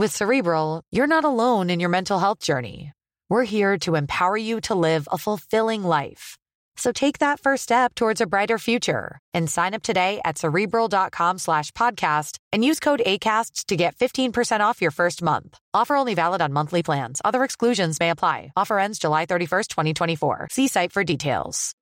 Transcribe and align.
With 0.00 0.16
Cerebral, 0.16 0.80
you're 0.90 1.06
not 1.06 1.26
alone 1.26 1.68
in 1.68 1.78
your 1.78 1.90
mental 1.90 2.18
health 2.18 2.38
journey. 2.38 2.94
We're 3.28 3.44
here 3.44 3.76
to 3.80 3.96
empower 3.96 4.38
you 4.38 4.58
to 4.62 4.74
live 4.74 5.06
a 5.12 5.18
fulfilling 5.18 5.84
life. 5.84 6.38
So 6.78 6.90
take 6.90 7.18
that 7.18 7.38
first 7.38 7.64
step 7.64 7.94
towards 7.94 8.22
a 8.22 8.26
brighter 8.26 8.56
future 8.56 9.18
and 9.34 9.50
sign 9.50 9.74
up 9.74 9.82
today 9.82 10.22
at 10.24 10.38
cerebral.com 10.38 11.36
slash 11.36 11.70
podcast 11.72 12.38
and 12.50 12.64
use 12.64 12.80
code 12.80 13.02
ACasts 13.04 13.66
to 13.66 13.76
get 13.76 13.94
15% 13.94 14.60
off 14.60 14.80
your 14.80 14.90
first 14.90 15.20
month. 15.20 15.58
Offer 15.74 15.96
only 15.96 16.14
valid 16.14 16.40
on 16.40 16.50
monthly 16.50 16.82
plans. 16.82 17.20
Other 17.22 17.44
exclusions 17.44 18.00
may 18.00 18.08
apply. 18.08 18.52
Offer 18.56 18.78
ends 18.78 18.98
July 18.98 19.26
31st, 19.26 19.68
2024. 19.68 20.48
See 20.50 20.68
site 20.68 20.92
for 20.92 21.04
details. 21.04 21.74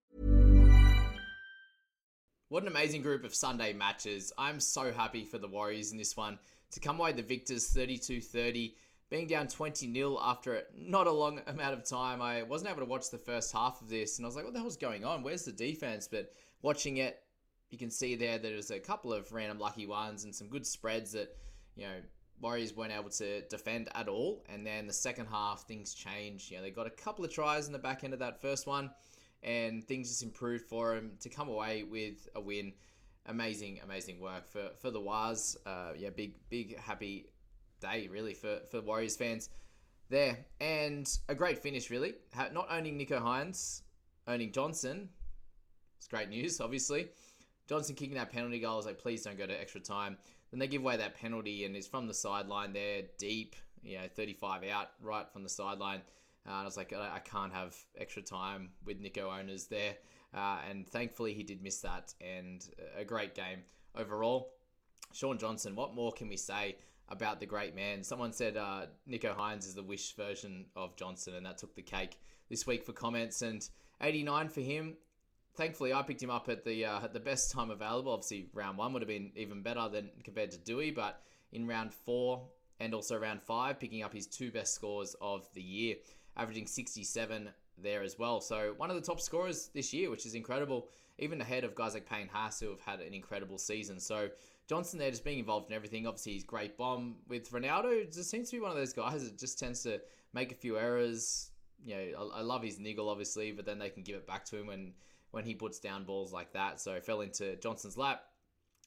What 2.48 2.62
an 2.62 2.68
amazing 2.68 3.02
group 3.02 3.22
of 3.22 3.32
Sunday 3.32 3.74
matches. 3.74 4.32
I'm 4.36 4.58
so 4.58 4.90
happy 4.90 5.24
for 5.24 5.38
the 5.38 5.46
Warriors 5.46 5.92
in 5.92 5.98
this 5.98 6.16
one 6.16 6.40
to 6.72 6.80
come 6.80 7.00
away 7.00 7.12
the 7.12 7.22
victors 7.22 7.68
32 7.68 8.20
30 8.20 8.74
being 9.10 9.26
down 9.26 9.48
20 9.48 9.92
0 9.92 10.18
after 10.20 10.62
not 10.76 11.06
a 11.06 11.12
long 11.12 11.40
amount 11.46 11.74
of 11.74 11.88
time, 11.88 12.20
I 12.20 12.42
wasn't 12.42 12.70
able 12.70 12.80
to 12.80 12.90
watch 12.90 13.10
the 13.10 13.18
first 13.18 13.52
half 13.52 13.80
of 13.80 13.88
this, 13.88 14.18
and 14.18 14.26
I 14.26 14.28
was 14.28 14.36
like, 14.36 14.44
what 14.44 14.52
the 14.52 14.60
hell's 14.60 14.76
going 14.76 15.04
on? 15.04 15.22
Where's 15.22 15.44
the 15.44 15.52
defense? 15.52 16.08
But 16.10 16.32
watching 16.62 16.98
it, 16.98 17.18
you 17.70 17.78
can 17.78 17.90
see 17.90 18.16
there 18.16 18.38
that 18.38 18.42
there's 18.42 18.70
a 18.70 18.78
couple 18.78 19.12
of 19.12 19.32
random 19.32 19.58
lucky 19.58 19.86
ones 19.86 20.24
and 20.24 20.34
some 20.34 20.48
good 20.48 20.66
spreads 20.66 21.12
that, 21.12 21.36
you 21.74 21.84
know, 21.84 22.00
Warriors 22.40 22.76
weren't 22.76 22.92
able 22.92 23.10
to 23.10 23.42
defend 23.48 23.88
at 23.94 24.08
all. 24.08 24.44
And 24.48 24.64
then 24.64 24.86
the 24.86 24.92
second 24.92 25.26
half, 25.26 25.66
things 25.66 25.92
changed. 25.92 26.50
You 26.50 26.58
know, 26.58 26.62
they 26.62 26.70
got 26.70 26.86
a 26.86 26.90
couple 26.90 27.24
of 27.24 27.32
tries 27.32 27.66
in 27.66 27.72
the 27.72 27.78
back 27.78 28.04
end 28.04 28.12
of 28.12 28.20
that 28.20 28.40
first 28.40 28.66
one, 28.66 28.90
and 29.42 29.84
things 29.84 30.08
just 30.08 30.22
improved 30.22 30.66
for 30.66 30.94
them 30.94 31.12
to 31.20 31.28
come 31.28 31.48
away 31.48 31.82
with 31.82 32.28
a 32.34 32.40
win. 32.40 32.74
Amazing, 33.28 33.80
amazing 33.84 34.20
work 34.20 34.48
for, 34.48 34.70
for 34.80 34.90
the 34.90 35.00
Waz. 35.00 35.56
Uh, 35.64 35.90
yeah, 35.96 36.10
big, 36.10 36.34
big, 36.48 36.78
happy 36.78 37.26
day 37.80 38.08
really 38.10 38.34
for 38.34 38.58
for 38.70 38.80
Warriors 38.80 39.16
fans 39.16 39.50
there, 40.08 40.38
and 40.60 41.08
a 41.28 41.34
great 41.34 41.58
finish 41.58 41.90
really. 41.90 42.14
Not 42.52 42.68
owning 42.70 42.98
Nicho 42.98 43.20
Hynes, 43.20 43.82
owning 44.26 44.52
Johnson, 44.52 45.08
it's 45.98 46.08
great 46.08 46.30
news. 46.30 46.60
Obviously, 46.62 47.08
Johnson 47.68 47.94
kicking 47.94 48.16
that 48.16 48.32
penalty 48.32 48.60
goal. 48.60 48.74
I 48.74 48.76
was 48.76 48.86
like, 48.86 48.98
please 48.98 49.22
don't 49.22 49.38
go 49.38 49.46
to 49.46 49.60
extra 49.60 49.80
time. 49.80 50.16
Then 50.50 50.58
they 50.60 50.66
give 50.66 50.82
away 50.82 50.96
that 50.96 51.14
penalty, 51.14 51.64
and 51.64 51.76
it's 51.76 51.86
from 51.86 52.06
the 52.06 52.14
sideline 52.14 52.72
there, 52.72 53.02
deep, 53.18 53.54
you 53.82 53.98
know, 53.98 54.04
35 54.14 54.64
out, 54.64 54.88
right 55.02 55.30
from 55.30 55.42
the 55.42 55.48
sideline. 55.48 56.00
Uh, 56.46 56.52
and 56.52 56.60
I 56.60 56.64
was 56.64 56.78
like, 56.78 56.94
I 56.94 57.18
can't 57.18 57.52
have 57.52 57.76
extra 57.98 58.22
time 58.22 58.70
with 58.86 58.98
Nico 59.00 59.30
owners 59.30 59.66
there. 59.66 59.96
Uh, 60.34 60.58
and 60.68 60.88
thankfully, 60.88 61.34
he 61.34 61.42
did 61.42 61.62
miss 61.62 61.80
that, 61.80 62.12
and 62.20 62.68
a 62.96 63.04
great 63.04 63.34
game 63.34 63.60
overall. 63.96 64.52
Shaun 65.12 65.38
Johnson, 65.38 65.74
what 65.74 65.94
more 65.94 66.12
can 66.12 66.28
we 66.28 66.36
say? 66.36 66.76
about 67.10 67.40
the 67.40 67.46
great 67.46 67.74
man. 67.74 68.02
Someone 68.02 68.32
said 68.32 68.56
uh, 68.56 68.86
Nicho 69.08 69.34
Hynes 69.34 69.66
is 69.66 69.74
the 69.74 69.82
wish 69.82 70.14
version 70.14 70.66
of 70.76 70.96
Johnson, 70.96 71.34
and 71.34 71.46
that 71.46 71.58
took 71.58 71.74
the 71.74 71.82
cake 71.82 72.18
this 72.50 72.66
week 72.66 72.84
for 72.84 72.92
comments. 72.92 73.42
And 73.42 73.66
89 74.00 74.48
for 74.48 74.60
him. 74.60 74.94
Thankfully, 75.56 75.92
I 75.92 76.02
picked 76.02 76.22
him 76.22 76.30
up 76.30 76.48
at 76.48 76.64
the 76.64 76.84
uh, 76.84 77.02
at 77.02 77.12
the 77.12 77.20
best 77.20 77.50
time 77.50 77.70
available. 77.70 78.12
Obviously, 78.12 78.48
round 78.52 78.78
one 78.78 78.92
would 78.92 79.02
have 79.02 79.08
been 79.08 79.32
even 79.34 79.62
better 79.62 79.88
than 79.88 80.10
compared 80.22 80.52
to 80.52 80.58
Dewey, 80.58 80.92
but 80.92 81.20
in 81.52 81.66
round 81.66 81.92
four 81.92 82.46
and 82.78 82.94
also 82.94 83.18
round 83.18 83.42
five, 83.42 83.80
picking 83.80 84.02
up 84.04 84.12
his 84.12 84.26
two 84.26 84.52
best 84.52 84.74
scores 84.74 85.16
of 85.20 85.48
the 85.54 85.62
year, 85.62 85.96
averaging 86.36 86.68
67 86.68 87.48
there 87.82 88.02
as 88.02 88.18
well. 88.18 88.40
So 88.40 88.74
one 88.76 88.90
of 88.90 88.96
the 88.96 89.02
top 89.02 89.20
scorers 89.20 89.70
this 89.74 89.92
year, 89.92 90.10
which 90.10 90.26
is 90.26 90.34
incredible, 90.34 90.88
even 91.18 91.40
ahead 91.40 91.64
of 91.64 91.74
guys 91.74 91.94
like 91.94 92.08
Payne 92.08 92.28
Haas 92.28 92.60
who 92.60 92.70
have 92.70 92.80
had 92.80 93.00
an 93.00 93.12
incredible 93.12 93.58
season. 93.58 93.98
So 94.00 94.28
Johnson 94.68 94.98
there 94.98 95.10
just 95.10 95.24
being 95.24 95.38
involved 95.38 95.70
in 95.70 95.76
everything. 95.76 96.06
Obviously, 96.06 96.32
he's 96.32 96.44
great 96.44 96.76
bomb 96.76 97.16
with 97.28 97.50
Ronaldo. 97.50 98.12
Just 98.12 98.30
seems 98.30 98.50
to 98.50 98.56
be 98.56 98.60
one 98.60 98.70
of 98.70 98.76
those 98.76 98.92
guys 98.92 99.24
that 99.24 99.38
just 99.38 99.58
tends 99.58 99.82
to 99.82 100.00
make 100.32 100.52
a 100.52 100.54
few 100.54 100.78
errors. 100.78 101.50
You 101.84 101.96
know, 101.96 102.30
I, 102.34 102.38
I 102.38 102.40
love 102.42 102.62
his 102.62 102.78
niggle 102.78 103.08
obviously, 103.08 103.52
but 103.52 103.64
then 103.64 103.78
they 103.78 103.90
can 103.90 104.02
give 104.02 104.16
it 104.16 104.26
back 104.26 104.44
to 104.46 104.56
him 104.58 104.66
when 104.66 104.92
when 105.30 105.44
he 105.44 105.54
puts 105.54 105.78
down 105.78 106.04
balls 106.04 106.32
like 106.32 106.52
that. 106.52 106.80
So 106.80 107.00
fell 107.00 107.20
into 107.20 107.56
Johnson's 107.56 107.96
lap, 107.96 108.24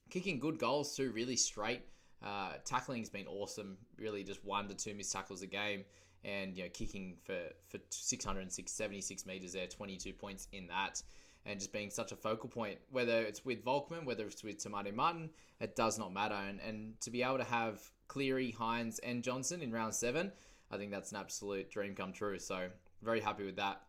kicking 0.10 0.40
good 0.40 0.58
goals 0.58 0.96
too, 0.96 1.12
really 1.12 1.36
straight. 1.36 1.84
Uh, 2.24 2.54
tackling's 2.66 3.10
been 3.10 3.28
awesome. 3.28 3.78
Really, 3.98 4.24
just 4.24 4.44
one 4.46 4.68
to 4.68 4.76
two 4.76 4.94
missed 4.94 5.12
tackles 5.12 5.42
a 5.42 5.48
game, 5.48 5.84
and 6.24 6.56
you 6.56 6.64
know, 6.64 6.70
kicking 6.70 7.18
for 7.24 7.40
for 7.70 7.80
676 7.90 9.26
meters 9.26 9.54
there, 9.54 9.68
22 9.68 10.14
points 10.14 10.48
in 10.52 10.68
that 10.68 11.02
and 11.46 11.60
just 11.60 11.74
being 11.74 11.90
such 11.90 12.12
a 12.12 12.16
focal 12.16 12.50
point, 12.50 12.78
whether 12.92 13.22
it's 13.22 13.44
with 13.44 13.64
Volkman, 13.66 14.06
whether 14.06 14.26
it's 14.26 14.44
with 14.44 14.66
Maire 14.70 14.94
Martin, 14.94 15.30
it 15.60 15.76
does 15.76 15.98
not 15.98 16.14
matter. 16.14 16.36
And, 16.36 16.60
and 16.60 17.00
to 17.02 17.10
be 17.10 17.24
able 17.24 17.40
to 17.40 17.44
have 17.44 17.82
Cleary, 18.08 18.56
Hynes, 18.58 19.00
and 19.00 19.24
Johnson 19.24 19.62
in 19.62 19.72
round 19.72 19.96
seven, 19.96 20.32
I 20.70 20.78
think 20.78 20.92
that's 20.92 21.12
an 21.12 21.18
absolute 21.18 21.72
dream 21.72 21.96
come 21.96 22.14
true. 22.14 22.38
So 22.38 22.68
very 23.02 23.20
happy 23.20 23.46
with 23.46 23.56
that. 23.56 23.82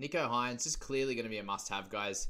Nicho 0.00 0.28
Hynes 0.28 0.66
is 0.66 0.76
clearly 0.76 1.14
going 1.14 1.24
to 1.24 1.30
be 1.30 1.38
a 1.38 1.44
must 1.44 1.70
have, 1.70 1.88
guys. 1.88 2.28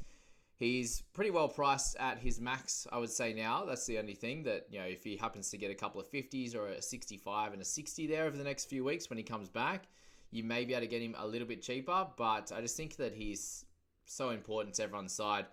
He's 0.59 1.03
pretty 1.13 1.31
well 1.31 1.49
priced 1.49 1.97
at 1.97 2.19
his 2.19 2.41
max, 2.41 2.87
I 2.91 2.99
would 2.99 3.11
say 3.11 3.35
now. 3.35 3.65
That's 3.67 3.85
the 3.85 3.99
only 3.99 4.15
thing 4.15 4.43
that, 4.45 4.67
you 4.71 4.79
know, 4.79 4.87
if 4.87 5.05
he 5.05 5.17
happens 5.17 5.51
to 5.51 5.59
get 5.59 5.71
a 5.71 5.75
couple 5.75 6.01
of 6.01 6.11
50s 6.11 6.57
or 6.57 6.69
a 6.69 6.81
65 6.81 7.53
and 7.53 7.61
a 7.61 7.65
60 7.65 8.07
there 8.07 8.25
over 8.25 8.39
the 8.39 8.45
next 8.45 8.65
few 8.65 8.83
weeks 8.83 9.11
when 9.11 9.19
he 9.19 9.23
comes 9.23 9.51
back, 9.51 9.89
you 10.31 10.43
may 10.43 10.65
be 10.65 10.73
able 10.73 10.81
to 10.81 10.87
get 10.87 11.03
him 11.03 11.15
a 11.19 11.27
little 11.27 11.47
bit 11.47 11.61
cheaper. 11.61 12.07
But 12.17 12.53
I 12.57 12.63
just 12.63 12.77
think 12.77 12.97
that 12.97 13.13
he's 13.13 13.67
so 14.07 14.31
important 14.31 14.75
to 14.77 14.85
everyone's 14.85 15.13
side. 15.13 15.45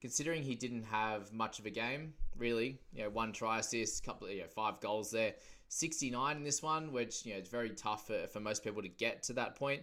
Considering 0.00 0.42
he 0.42 0.54
didn't 0.54 0.84
have 0.84 1.32
much 1.32 1.58
of 1.58 1.66
a 1.66 1.70
game, 1.70 2.14
really, 2.36 2.78
you 2.92 3.02
know, 3.02 3.10
one 3.10 3.32
try 3.32 3.58
assist, 3.58 4.04
couple, 4.04 4.28
of, 4.28 4.32
you 4.32 4.40
know, 4.40 4.48
five 4.48 4.80
goals 4.80 5.10
there, 5.10 5.34
69 5.68 6.36
in 6.36 6.44
this 6.44 6.62
one, 6.62 6.92
which 6.92 7.24
you 7.24 7.32
know 7.32 7.38
it's 7.38 7.48
very 7.48 7.70
tough 7.70 8.06
for, 8.06 8.26
for 8.26 8.40
most 8.40 8.62
people 8.62 8.82
to 8.82 8.88
get 8.88 9.22
to 9.24 9.32
that 9.32 9.54
point. 9.54 9.82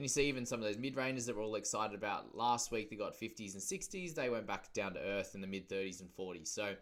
And 0.00 0.04
you 0.06 0.08
see 0.08 0.28
even 0.28 0.46
some 0.46 0.60
of 0.60 0.64
those 0.64 0.78
mid 0.78 0.96
rangers 0.96 1.26
that 1.26 1.36
we're 1.36 1.44
all 1.44 1.56
excited 1.56 1.94
about 1.94 2.34
last 2.34 2.72
week, 2.72 2.88
they 2.88 2.96
got 2.96 3.12
50s 3.12 3.52
and 3.52 3.62
60s. 3.62 4.14
They 4.14 4.30
went 4.30 4.46
back 4.46 4.72
down 4.72 4.94
to 4.94 4.98
earth 4.98 5.34
in 5.34 5.42
the 5.42 5.46
mid 5.46 5.68
30s 5.68 6.00
and 6.00 6.08
40s. 6.16 6.48
So 6.48 6.72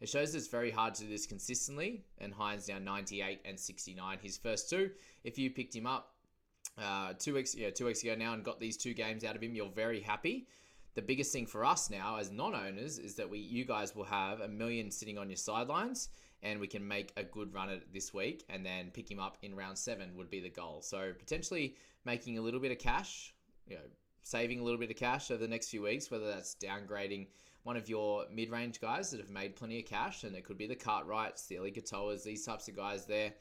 It 0.00 0.08
shows 0.08 0.32
it's 0.32 0.46
very 0.46 0.70
hard 0.70 0.94
to 0.94 1.02
do 1.02 1.08
this 1.08 1.26
consistently, 1.26 2.04
and 2.18 2.32
Hynes 2.32 2.68
now 2.68 2.78
98 2.78 3.40
and 3.44 3.58
69. 3.58 4.18
His 4.22 4.38
first 4.38 4.70
two. 4.70 4.92
If 5.24 5.36
you 5.40 5.50
picked 5.50 5.74
him 5.74 5.88
up 5.88 6.14
uh, 6.80 7.14
two 7.18 7.34
weeks, 7.34 7.52
yeah, 7.52 7.70
two 7.70 7.86
weeks 7.86 8.04
ago 8.04 8.14
now, 8.14 8.32
and 8.34 8.44
got 8.44 8.60
these 8.60 8.76
two 8.76 8.94
games 8.94 9.24
out 9.24 9.34
of 9.34 9.42
him, 9.42 9.56
you're 9.56 9.70
very 9.70 10.00
happy. 10.00 10.46
The 10.94 11.02
biggest 11.02 11.32
thing 11.32 11.46
for 11.46 11.64
us 11.64 11.90
now 11.90 12.18
as 12.18 12.30
non-owners 12.30 13.00
is 13.00 13.16
that 13.16 13.28
we, 13.28 13.40
you 13.40 13.64
guys 13.64 13.96
will 13.96 14.04
have 14.04 14.38
a 14.38 14.46
million 14.46 14.92
sitting 14.92 15.18
on 15.18 15.28
your 15.28 15.36
sidelines, 15.36 16.10
and 16.42 16.60
we 16.60 16.66
can 16.66 16.86
make 16.86 17.12
a 17.16 17.22
good 17.22 17.52
run 17.52 17.68
at 17.68 17.76
it 17.76 17.92
this 17.92 18.14
week, 18.14 18.44
and 18.48 18.64
then 18.64 18.90
pick 18.92 19.10
him 19.10 19.18
up 19.18 19.38
in 19.42 19.54
round 19.54 19.76
seven 19.76 20.16
would 20.16 20.30
be 20.30 20.40
the 20.40 20.50
goal. 20.50 20.80
So 20.82 21.12
potentially 21.18 21.76
making 22.04 22.38
a 22.38 22.40
little 22.40 22.60
bit 22.60 22.72
of 22.72 22.78
cash, 22.78 23.34
you 23.66 23.76
know, 23.76 23.82
saving 24.22 24.60
a 24.60 24.62
little 24.62 24.78
bit 24.78 24.90
of 24.90 24.96
cash 24.96 25.30
over 25.30 25.40
the 25.40 25.48
next 25.48 25.68
few 25.70 25.82
weeks, 25.82 26.10
whether 26.10 26.26
that's 26.26 26.54
downgrading 26.54 27.26
one 27.64 27.76
of 27.76 27.88
your 27.88 28.24
mid-range 28.32 28.80
guys 28.80 29.10
that 29.10 29.20
have 29.20 29.30
made 29.30 29.56
plenty 29.56 29.78
of 29.78 29.84
cash, 29.84 30.24
and 30.24 30.34
it 30.36 30.44
could 30.44 30.58
be 30.58 30.66
the 30.66 30.76
Cartwrights, 30.76 31.46
the 31.46 31.56
Eli 31.56 31.70
these 32.24 32.44
types 32.44 32.68
of 32.68 32.76
guys 32.76 33.04
there 33.04 33.32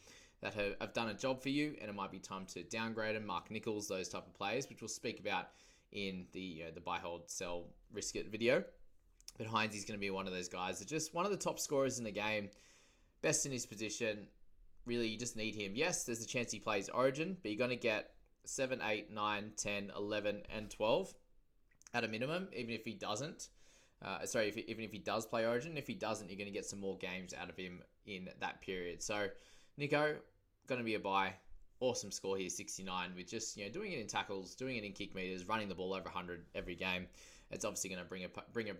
that 0.41 0.53
have, 0.53 0.75
have 0.81 0.93
done 0.93 1.09
a 1.09 1.13
job 1.13 1.41
for 1.41 1.49
you, 1.49 1.75
and 1.81 1.89
it 1.89 1.95
might 1.95 2.11
be 2.11 2.19
time 2.19 2.45
to 2.45 2.63
downgrade 2.63 3.15
them. 3.15 3.25
Mark 3.25 3.49
Nicholls, 3.49 3.87
those 3.87 4.09
type 4.09 4.25
of 4.25 4.33
players, 4.33 4.69
which 4.69 4.81
we'll 4.81 4.87
speak 4.87 5.19
about 5.19 5.47
in 5.91 6.25
the 6.33 6.65
uh, 6.67 6.71
the 6.73 6.81
buy, 6.81 6.99
hold, 6.99 7.29
sell, 7.29 7.65
risk 7.93 8.15
it 8.15 8.29
video. 8.29 8.63
But 9.37 9.47
Hynes 9.47 9.75
is 9.75 9.85
going 9.85 9.97
to 9.97 10.01
be 10.01 10.09
one 10.09 10.27
of 10.27 10.33
those 10.33 10.47
guys 10.47 10.79
that 10.79 10.87
just 10.87 11.13
one 11.13 11.25
of 11.25 11.31
the 11.31 11.37
top 11.37 11.59
scorers 11.59 11.97
in 11.97 12.03
the 12.03 12.11
game, 12.11 12.49
best 13.21 13.45
in 13.45 13.51
his 13.51 13.65
position. 13.65 14.27
Really, 14.85 15.07
you 15.07 15.17
just 15.17 15.35
need 15.35 15.55
him. 15.55 15.73
Yes, 15.75 16.03
there's 16.03 16.23
a 16.23 16.27
chance 16.27 16.51
he 16.51 16.59
plays 16.59 16.89
Origin, 16.89 17.37
but 17.41 17.51
you're 17.51 17.57
going 17.57 17.69
to 17.71 17.75
get 17.75 18.11
7, 18.45 18.79
8, 18.81 19.11
9, 19.11 19.51
10, 19.57 19.91
11, 19.95 20.41
and 20.55 20.69
12 20.69 21.13
at 21.93 22.03
a 22.03 22.07
minimum, 22.07 22.47
even 22.55 22.73
if 22.73 22.85
he 22.85 22.93
doesn't. 22.93 23.49
Uh, 24.03 24.25
sorry, 24.25 24.49
if, 24.49 24.57
even 24.57 24.83
if 24.83 24.91
he 24.91 24.99
does 24.99 25.25
play 25.25 25.45
Origin, 25.45 25.77
if 25.77 25.87
he 25.87 25.93
doesn't, 25.93 26.29
you're 26.29 26.37
going 26.37 26.47
to 26.47 26.53
get 26.53 26.65
some 26.65 26.79
more 26.79 26.97
games 26.97 27.33
out 27.33 27.49
of 27.49 27.57
him 27.57 27.81
in 28.05 28.29
that 28.39 28.61
period. 28.61 29.01
So, 29.01 29.27
Nicho, 29.79 30.15
going 30.67 30.79
to 30.79 30.85
be 30.85 30.95
a 30.95 30.99
buy. 30.99 31.33
Awesome 31.79 32.11
score 32.11 32.37
here, 32.37 32.49
69, 32.49 33.11
with 33.15 33.29
just 33.29 33.55
you 33.55 33.65
know 33.65 33.71
doing 33.71 33.91
it 33.91 33.99
in 33.99 34.07
tackles, 34.07 34.55
doing 34.55 34.77
it 34.77 34.83
in 34.83 34.93
kick 34.93 35.13
meters, 35.13 35.47
running 35.47 35.69
the 35.69 35.75
ball 35.75 35.93
over 35.93 36.05
100 36.05 36.45
every 36.55 36.75
game. 36.75 37.05
It's 37.51 37.65
obviously 37.65 37.91
going 37.91 38.01
to 38.01 38.09
bring 38.09 38.23
a 38.23 38.29
bring 38.51 38.71
a 38.71 38.73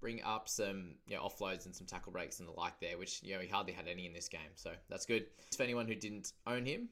bring 0.00 0.22
up 0.22 0.48
some 0.48 0.94
you 1.06 1.16
know, 1.16 1.22
offloads 1.22 1.66
and 1.66 1.74
some 1.74 1.86
tackle 1.86 2.12
breaks 2.12 2.40
and 2.40 2.48
the 2.48 2.52
like 2.52 2.80
there, 2.80 2.98
which 2.98 3.22
you 3.22 3.34
know 3.34 3.40
he 3.40 3.48
hardly 3.48 3.72
had 3.72 3.86
any 3.88 4.06
in 4.06 4.12
this 4.12 4.28
game, 4.28 4.40
so 4.54 4.70
that's 4.88 5.06
good. 5.06 5.26
For 5.56 5.62
anyone 5.62 5.86
who 5.86 5.94
didn't 5.94 6.32
own 6.46 6.64
him 6.64 6.88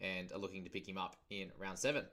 and 0.00 0.32
are 0.32 0.38
looking 0.38 0.64
to 0.64 0.70
pick 0.70 0.88
him 0.88 0.98
up 0.98 1.16
in 1.30 1.50
round 1.58 1.78
seven. 1.78 2.04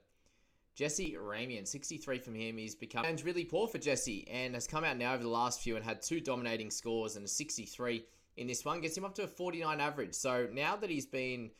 Jesse 0.76 1.16
Ramien, 1.18 1.66
63 1.66 2.18
from 2.18 2.34
him. 2.34 2.58
He's 2.58 2.74
become 2.74 3.06
and 3.06 3.22
really 3.24 3.44
poor 3.44 3.66
for 3.66 3.78
Jesse 3.78 4.28
and 4.30 4.54
has 4.54 4.66
come 4.66 4.84
out 4.84 4.98
now 4.98 5.14
over 5.14 5.22
the 5.22 5.28
last 5.28 5.60
few 5.60 5.74
and 5.74 5.84
had 5.84 6.02
two 6.02 6.20
dominating 6.20 6.70
scores 6.70 7.16
and 7.16 7.24
a 7.24 7.28
63 7.28 8.04
in 8.36 8.46
this 8.46 8.62
one. 8.62 8.82
Gets 8.82 8.96
him 8.96 9.04
up 9.04 9.14
to 9.14 9.22
a 9.22 9.26
49 9.26 9.80
average. 9.80 10.14
So 10.14 10.46
now 10.52 10.76
that 10.76 10.90
he's 10.90 11.06
been, 11.06 11.50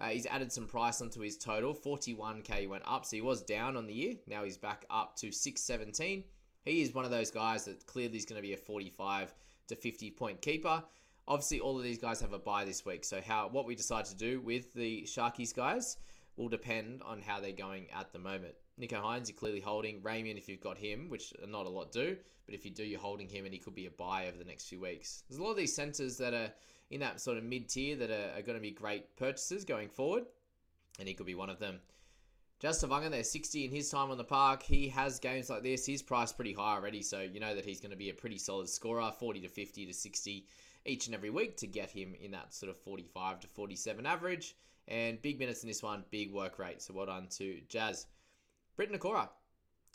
uh, 0.00 0.08
he's 0.08 0.26
added 0.26 0.50
some 0.50 0.66
price 0.66 1.00
onto 1.00 1.20
his 1.20 1.38
total. 1.38 1.74
41k 1.74 2.68
went 2.68 2.82
up, 2.86 3.06
so 3.06 3.16
he 3.16 3.22
was 3.22 3.40
down 3.42 3.76
on 3.76 3.86
the 3.86 3.94
year. 3.94 4.14
Now 4.26 4.42
he's 4.42 4.58
back 4.58 4.84
up 4.90 5.14
to 5.18 5.30
617. 5.30 6.24
He 6.66 6.82
is 6.82 6.92
one 6.92 7.04
of 7.04 7.12
those 7.12 7.30
guys 7.30 7.64
that 7.64 7.86
clearly 7.86 8.16
is 8.16 8.24
going 8.24 8.42
to 8.42 8.46
be 8.46 8.52
a 8.52 8.56
45 8.56 9.32
to 9.68 9.76
50 9.76 10.10
point 10.10 10.42
keeper. 10.42 10.82
Obviously, 11.28 11.60
all 11.60 11.76
of 11.78 11.84
these 11.84 11.98
guys 11.98 12.20
have 12.20 12.32
a 12.32 12.38
buy 12.38 12.64
this 12.64 12.84
week. 12.84 13.04
So 13.04 13.20
how 13.26 13.48
what 13.48 13.66
we 13.66 13.74
decide 13.74 14.04
to 14.06 14.16
do 14.16 14.40
with 14.40 14.74
the 14.74 15.02
Sharkies 15.02 15.54
guys 15.54 15.96
will 16.36 16.48
depend 16.48 17.02
on 17.04 17.22
how 17.22 17.40
they're 17.40 17.52
going 17.52 17.86
at 17.96 18.12
the 18.12 18.18
moment. 18.18 18.54
Nicho 18.80 19.02
Hynes, 19.02 19.28
you're 19.28 19.36
clearly 19.36 19.60
holding. 19.60 20.00
Ramien, 20.02 20.36
if 20.36 20.48
you've 20.48 20.60
got 20.60 20.76
him, 20.76 21.08
which 21.08 21.32
not 21.48 21.66
a 21.66 21.68
lot 21.68 21.92
do, 21.92 22.16
but 22.44 22.54
if 22.54 22.64
you 22.64 22.70
do, 22.70 22.84
you're 22.84 23.00
holding 23.00 23.28
him 23.28 23.44
and 23.44 23.54
he 23.54 23.60
could 23.60 23.74
be 23.74 23.86
a 23.86 23.90
buy 23.90 24.26
over 24.26 24.36
the 24.36 24.44
next 24.44 24.68
few 24.68 24.80
weeks. 24.80 25.22
There's 25.28 25.38
a 25.38 25.42
lot 25.42 25.52
of 25.52 25.56
these 25.56 25.74
centres 25.74 26.18
that 26.18 26.34
are 26.34 26.52
in 26.90 27.00
that 27.00 27.20
sort 27.20 27.38
of 27.38 27.44
mid 27.44 27.68
tier 27.68 27.96
that 27.96 28.10
are, 28.10 28.38
are, 28.38 28.42
going 28.42 28.56
to 28.56 28.62
be 28.62 28.70
great 28.70 29.16
purchases 29.16 29.64
going 29.64 29.88
forward, 29.88 30.24
and 30.98 31.08
he 31.08 31.14
could 31.14 31.26
be 31.26 31.34
one 31.34 31.50
of 31.50 31.58
them. 31.58 31.80
Just 32.58 32.82
Tevaga 32.82 33.10
there, 33.10 33.22
60 33.22 33.66
in 33.66 33.70
his 33.70 33.90
time 33.90 34.10
on 34.10 34.16
the 34.16 34.24
park. 34.24 34.62
He 34.62 34.88
has 34.88 35.18
games 35.18 35.50
like 35.50 35.62
this. 35.62 35.84
He's 35.84 36.02
priced 36.02 36.36
pretty 36.36 36.54
high 36.54 36.74
already, 36.74 37.02
so 37.02 37.20
you 37.20 37.38
know 37.38 37.54
that 37.54 37.66
he's 37.66 37.80
going 37.80 37.90
to 37.90 37.98
be 37.98 38.08
a 38.08 38.14
pretty 38.14 38.38
solid 38.38 38.68
scorer, 38.70 39.12
40 39.18 39.40
to 39.40 39.48
50 39.48 39.84
to 39.84 39.92
60 39.92 40.46
each 40.86 41.06
and 41.06 41.14
every 41.14 41.28
week 41.28 41.58
to 41.58 41.66
get 41.66 41.90
him 41.90 42.14
in 42.18 42.30
that 42.30 42.54
sort 42.54 42.70
of 42.70 42.78
45 42.78 43.40
to 43.40 43.48
47 43.48 44.06
average. 44.06 44.56
And 44.88 45.20
big 45.20 45.38
minutes 45.38 45.64
in 45.64 45.68
this 45.68 45.82
one, 45.82 46.04
big 46.10 46.32
work 46.32 46.58
rate. 46.58 46.80
So 46.80 46.94
well 46.94 47.06
done 47.06 47.26
to 47.32 47.60
Jazz. 47.68 48.06
Briton 48.74 48.96
Nikora, 48.96 49.28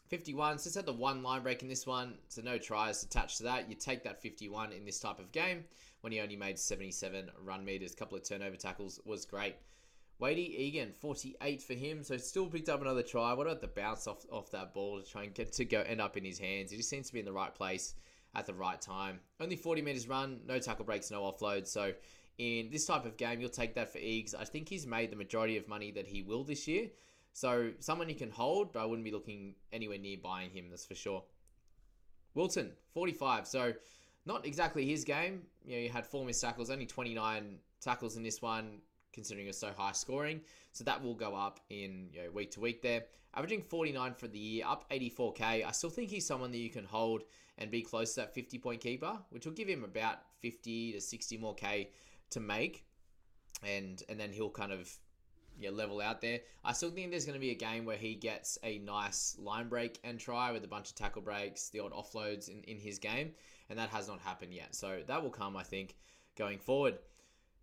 51. 0.10 0.58
Just 0.58 0.76
had 0.76 0.86
the 0.86 0.94
one 0.94 1.24
line 1.24 1.42
break 1.42 1.64
in 1.64 1.70
this 1.70 1.88
one, 1.88 2.16
so 2.28 2.44
no 2.44 2.60
tries 2.60 3.02
attached 3.02 3.38
to 3.38 3.44
that. 3.44 3.70
You 3.70 3.76
take 3.76 4.04
that 4.04 4.22
51 4.22 4.72
in 4.72 4.86
this 4.86 5.00
type 5.00 5.18
of 5.18 5.32
game 5.32 5.64
when 6.02 6.14
he 6.14 6.20
only 6.20 6.36
made 6.36 6.60
77 6.60 7.32
run 7.44 7.66
meters. 7.66 7.96
Couple 7.96 8.18
of 8.18 8.24
turnover 8.24 8.58
tackles 8.58 9.00
was 9.04 9.26
great. 9.26 9.56
Wayde 10.22 10.38
Egan, 10.38 10.94
48 11.00 11.64
for 11.64 11.74
him, 11.74 12.04
so 12.04 12.16
still 12.18 12.46
picked 12.46 12.70
up 12.70 12.82
another 12.82 13.02
try. 13.02 13.34
What 13.34 13.48
about 13.48 13.60
the 13.60 13.68
bounce 13.68 14.06
off, 14.06 14.24
off 14.32 14.52
that 14.52 14.72
ball 14.72 15.02
to 15.02 15.10
try 15.10 15.24
and 15.24 15.34
get 15.34 15.52
to 15.54 15.66
go 15.66 15.82
end 15.82 16.00
up 16.00 16.16
in 16.16 16.24
his 16.24 16.38
hands? 16.38 16.70
He 16.70 16.78
just 16.78 16.90
seems 16.90 17.08
to 17.08 17.14
be 17.14 17.20
in 17.20 17.26
the 17.26 17.32
right 17.32 17.54
place 17.54 17.96
at 18.36 18.46
the 18.46 18.54
right 18.54 18.80
time. 18.80 19.20
Only 19.40 19.56
40 19.56 19.82
meters 19.82 20.08
run, 20.08 20.42
no 20.46 20.60
tackle 20.60 20.86
breaks, 20.86 21.10
no 21.10 21.22
offload. 21.24 21.68
So 21.68 21.94
in 22.38 22.70
this 22.70 22.86
type 22.86 23.06
of 23.06 23.18
game, 23.18 23.42
you'll 23.42 23.50
take 23.50 23.74
that 23.76 23.92
for 23.92 23.98
Eags. 23.98 24.36
I 24.40 24.46
think 24.46 24.70
he's 24.70 24.86
made 24.86 25.12
the 25.12 25.16
majority 25.16 25.58
of 25.58 25.68
money 25.68 25.92
that 25.92 26.06
he 26.06 26.22
will 26.22 26.44
this 26.44 26.68
year. 26.68 26.90
So 27.34 27.72
someone 27.80 28.08
he 28.08 28.14
can 28.14 28.30
hold, 28.30 28.74
but 28.74 28.82
I 28.82 28.86
wouldn't 28.86 29.06
be 29.06 29.12
looking 29.12 29.56
anywhere 29.74 29.98
near 29.98 30.18
buying 30.22 30.52
him, 30.52 30.70
that's 30.70 30.86
for 30.86 30.96
sure. 30.96 31.24
Wilton, 32.36 32.74
45. 32.94 33.48
So 33.48 33.74
not 34.28 34.46
exactly 34.46 34.86
his 34.86 35.04
game. 35.04 35.42
You 35.66 35.78
know, 35.78 35.82
you 35.82 35.90
had 35.90 36.06
four 36.06 36.26
missed 36.26 36.42
tackles, 36.42 36.70
only 36.70 36.86
29 36.86 37.58
tackles 37.82 38.18
in 38.18 38.24
this 38.24 38.42
one, 38.42 38.82
considering 39.14 39.48
it's 39.48 39.58
so 39.58 39.72
high 39.76 39.92
scoring. 39.92 40.42
So 40.72 40.84
that 40.84 41.02
will 41.02 41.16
go 41.16 41.36
up 41.36 41.60
in 41.70 42.10
you 42.14 42.24
know, 42.24 42.32
week 42.32 42.52
to 42.52 42.60
week 42.60 42.82
there. 42.82 43.04
Averaging 43.34 43.62
49 43.62 44.14
for 44.14 44.28
the 44.28 44.40
year, 44.40 44.66
up 44.68 44.90
84k. 44.92 45.66
I 45.66 45.72
still 45.72 45.90
think 45.90 46.10
he's 46.10 46.26
someone 46.26 46.52
that 46.52 46.58
you 46.58 46.70
can 46.70 46.86
hold 46.86 47.24
and 47.58 47.72
be 47.72 47.82
close 47.82 48.14
to 48.16 48.22
that 48.22 48.34
50 48.34 48.58
point 48.58 48.82
keeper, 48.82 49.18
which 49.30 49.46
will 49.46 49.54
give 49.54 49.68
him 49.68 49.84
about 49.84 50.18
50 50.40 50.94
to 50.94 51.02
60 51.02 51.38
more 51.38 51.56
k 51.56 51.92
to 52.32 52.40
make. 52.40 52.86
And 53.64 54.02
and 54.10 54.20
then 54.20 54.32
he'll 54.32 54.50
kind 54.50 54.72
of 54.72 54.92
yeah, 55.60 55.70
level 55.70 56.02
out 56.02 56.22
there. 56.22 56.40
I 56.66 56.74
still 56.74 56.90
think 56.90 57.12
there's 57.12 57.26
going 57.26 57.36
to 57.36 57.40
be 57.40 57.52
a 57.52 57.56
game 57.56 57.86
where 57.86 57.98
he 57.98 58.16
gets 58.16 58.58
a 58.64 58.80
nice 58.80 59.38
line 59.40 59.70
break 59.70 60.00
and 60.04 60.20
try 60.20 60.52
with 60.52 60.64
a 60.64 60.68
bunch 60.68 60.90
of 60.90 60.96
tackle 60.96 61.22
breaks, 61.22 61.70
the 61.70 61.80
odd 61.80 61.92
offloads 61.92 62.50
in, 62.50 62.64
in 62.64 62.78
his 62.78 62.98
game, 62.98 63.32
and 63.70 63.78
that 63.78 63.90
has 63.90 64.08
not 64.08 64.20
happened 64.20 64.54
yet. 64.54 64.74
So 64.76 65.02
that 65.08 65.22
will 65.22 65.30
come, 65.30 65.56
I 65.56 65.64
think, 65.64 65.96
going 66.36 66.58
forward. 66.58 66.98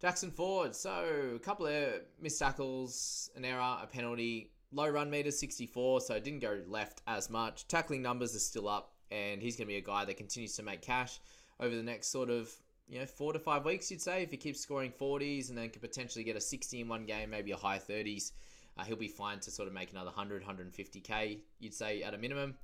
Jackson 0.00 0.30
Ford, 0.30 0.76
so 0.76 1.32
a 1.34 1.38
couple 1.40 1.66
of 1.66 2.00
missed 2.20 2.38
tackles, 2.38 3.30
an 3.34 3.44
error, 3.44 3.78
a 3.82 3.86
penalty, 3.86 4.52
low 4.70 4.88
run 4.88 5.10
meters, 5.10 5.38
64, 5.38 6.02
so 6.02 6.20
didn't 6.20 6.38
go 6.38 6.60
left 6.68 7.02
as 7.08 7.28
much. 7.28 7.66
Tackling 7.66 8.02
numbers 8.02 8.36
are 8.36 8.40
still 8.40 8.68
up, 8.68 8.92
and 9.10 9.42
he's 9.42 9.56
going 9.56 9.66
to 9.66 9.72
be 9.72 9.78
a 9.78 9.80
guy 9.80 10.04
that 10.04 10.16
continues 10.16 10.54
to 10.54 10.62
make 10.62 10.82
cash 10.82 11.18
over 11.58 11.74
the 11.74 11.82
next 11.82 12.08
sort 12.08 12.30
of 12.30 12.52
you 12.88 12.98
know, 12.98 13.06
four 13.06 13.32
to 13.32 13.38
five 13.38 13.64
weeks, 13.64 13.90
you'd 13.90 14.00
say, 14.00 14.22
if 14.22 14.30
he 14.30 14.36
keeps 14.36 14.60
scoring 14.60 14.92
40s 14.98 15.50
and 15.50 15.58
then 15.58 15.68
could 15.68 15.82
potentially 15.82 16.24
get 16.24 16.36
a 16.36 16.40
60 16.40 16.80
in 16.80 16.88
one 16.88 17.04
game, 17.04 17.30
maybe 17.30 17.50
a 17.52 17.56
high 17.56 17.78
30s, 17.78 18.32
uh, 18.78 18.84
he'll 18.84 18.96
be 18.96 19.08
fine 19.08 19.40
to 19.40 19.50
sort 19.50 19.68
of 19.68 19.74
make 19.74 19.90
another 19.90 20.06
100, 20.06 20.42
150k, 20.42 21.38
you'd 21.58 21.74
say, 21.74 22.02
at 22.02 22.14
a 22.14 22.18
minimum. 22.18 22.54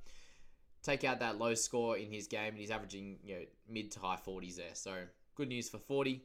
Take 0.81 1.03
out 1.03 1.19
that 1.19 1.37
low 1.37 1.53
score 1.53 1.97
in 1.97 2.11
his 2.11 2.27
game, 2.27 2.49
and 2.49 2.57
he's 2.57 2.71
averaging, 2.71 3.19
you 3.23 3.35
know, 3.35 3.41
mid 3.69 3.91
to 3.91 3.99
high 3.99 4.17
40s 4.17 4.55
there. 4.55 4.73
So, 4.73 4.93
good 5.35 5.49
news 5.49 5.69
for 5.69 5.77
40. 5.77 6.23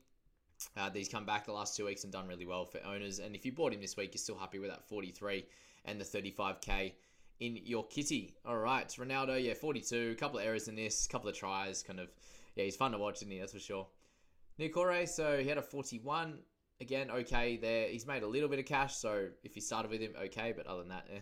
Uh, 0.77 0.91
he's 0.91 1.09
come 1.09 1.25
back 1.25 1.47
the 1.47 1.53
last 1.53 1.77
two 1.77 1.87
weeks 1.87 2.05
and 2.05 2.13
done 2.13 2.29
really 2.29 2.47
well 2.47 2.65
for 2.65 2.81
owners. 2.85 3.19
And 3.19 3.35
if 3.35 3.45
you 3.45 3.53
bought 3.53 3.73
him 3.73 3.81
this 3.81 3.97
week, 3.97 4.15
you're 4.15 4.19
still 4.19 4.37
happy 4.37 4.59
with 4.59 4.71
that 4.71 4.87
43 4.89 5.45
and 5.85 6.01
the 6.01 6.05
35k 6.05 6.93
in 7.41 7.59
your 7.65 7.87
kitty. 7.87 8.35
All 8.45 8.59
right, 8.59 8.89
Ronaldo, 8.89 9.43
yeah, 9.43 9.55
42. 9.55 10.11
A 10.13 10.15
couple 10.15 10.39
of 10.39 10.45
errors 10.45 10.69
in 10.69 10.77
this, 10.77 11.07
couple 11.07 11.29
of 11.29 11.37
tries, 11.37 11.83
kind 11.83 11.99
of 11.99 12.09
yeah, 12.55 12.65
he's 12.65 12.77
fun 12.77 12.93
to 12.93 12.99
watch, 12.99 13.17
isn't 13.17 13.31
he? 13.31 13.39
That's 13.39 13.53
for 13.53 13.59
sure. 13.59 13.87
Niukore, 14.59 15.09
so 15.09 15.39
he 15.39 15.49
had 15.49 15.59
a 15.59 15.63
41. 15.63 16.39
Again, 16.81 17.11
okay 17.11 17.57
there. 17.57 17.89
He's 17.89 18.07
made 18.07 18.23
a 18.23 18.27
little 18.27 18.49
bit 18.49 18.59
of 18.59 18.65
cash, 18.65 18.97
so 18.97 19.29
if 19.45 19.55
you 19.55 19.63
started 19.63 19.91
with 19.91 20.01
him, 20.01 20.13
okay, 20.25 20.53
but 20.57 20.67
other 20.67 20.81
than 20.81 20.89
that, 20.89 21.07
eh. 21.15 21.21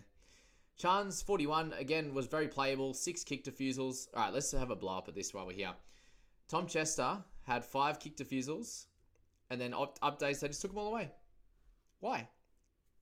Chance, 0.77 1.21
41, 1.23 1.73
again, 1.73 2.13
was 2.13 2.27
very 2.27 2.47
playable. 2.47 2.93
Six 2.93 3.23
kick 3.23 3.43
defusals. 3.43 4.07
All 4.13 4.23
right, 4.23 4.33
let's 4.33 4.51
have 4.53 4.71
a 4.71 4.75
blow 4.75 4.97
up 4.97 5.09
at 5.09 5.15
this 5.15 5.33
while 5.33 5.45
we're 5.45 5.53
here. 5.53 5.73
Tom 6.47 6.67
Chester 6.67 7.17
had 7.43 7.65
five 7.65 7.99
kick 7.99 8.15
defusals, 8.15 8.85
and 9.49 9.59
then 9.59 9.73
up- 9.73 9.99
updates, 10.01 10.39
they 10.39 10.47
just 10.47 10.61
took 10.61 10.71
them 10.71 10.79
all 10.79 10.87
away. 10.87 11.11
Why? 11.99 12.27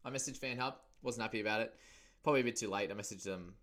I 0.03 0.09
messaged 0.09 0.39
FanHub, 0.39 0.75
wasn't 1.01 1.23
happy 1.23 1.41
about 1.41 1.61
it. 1.61 1.73
Probably 2.23 2.41
a 2.41 2.43
bit 2.43 2.55
too 2.55 2.69
late. 2.69 2.91
I 2.91 2.93
messaged 2.93 3.23
them 3.23 3.53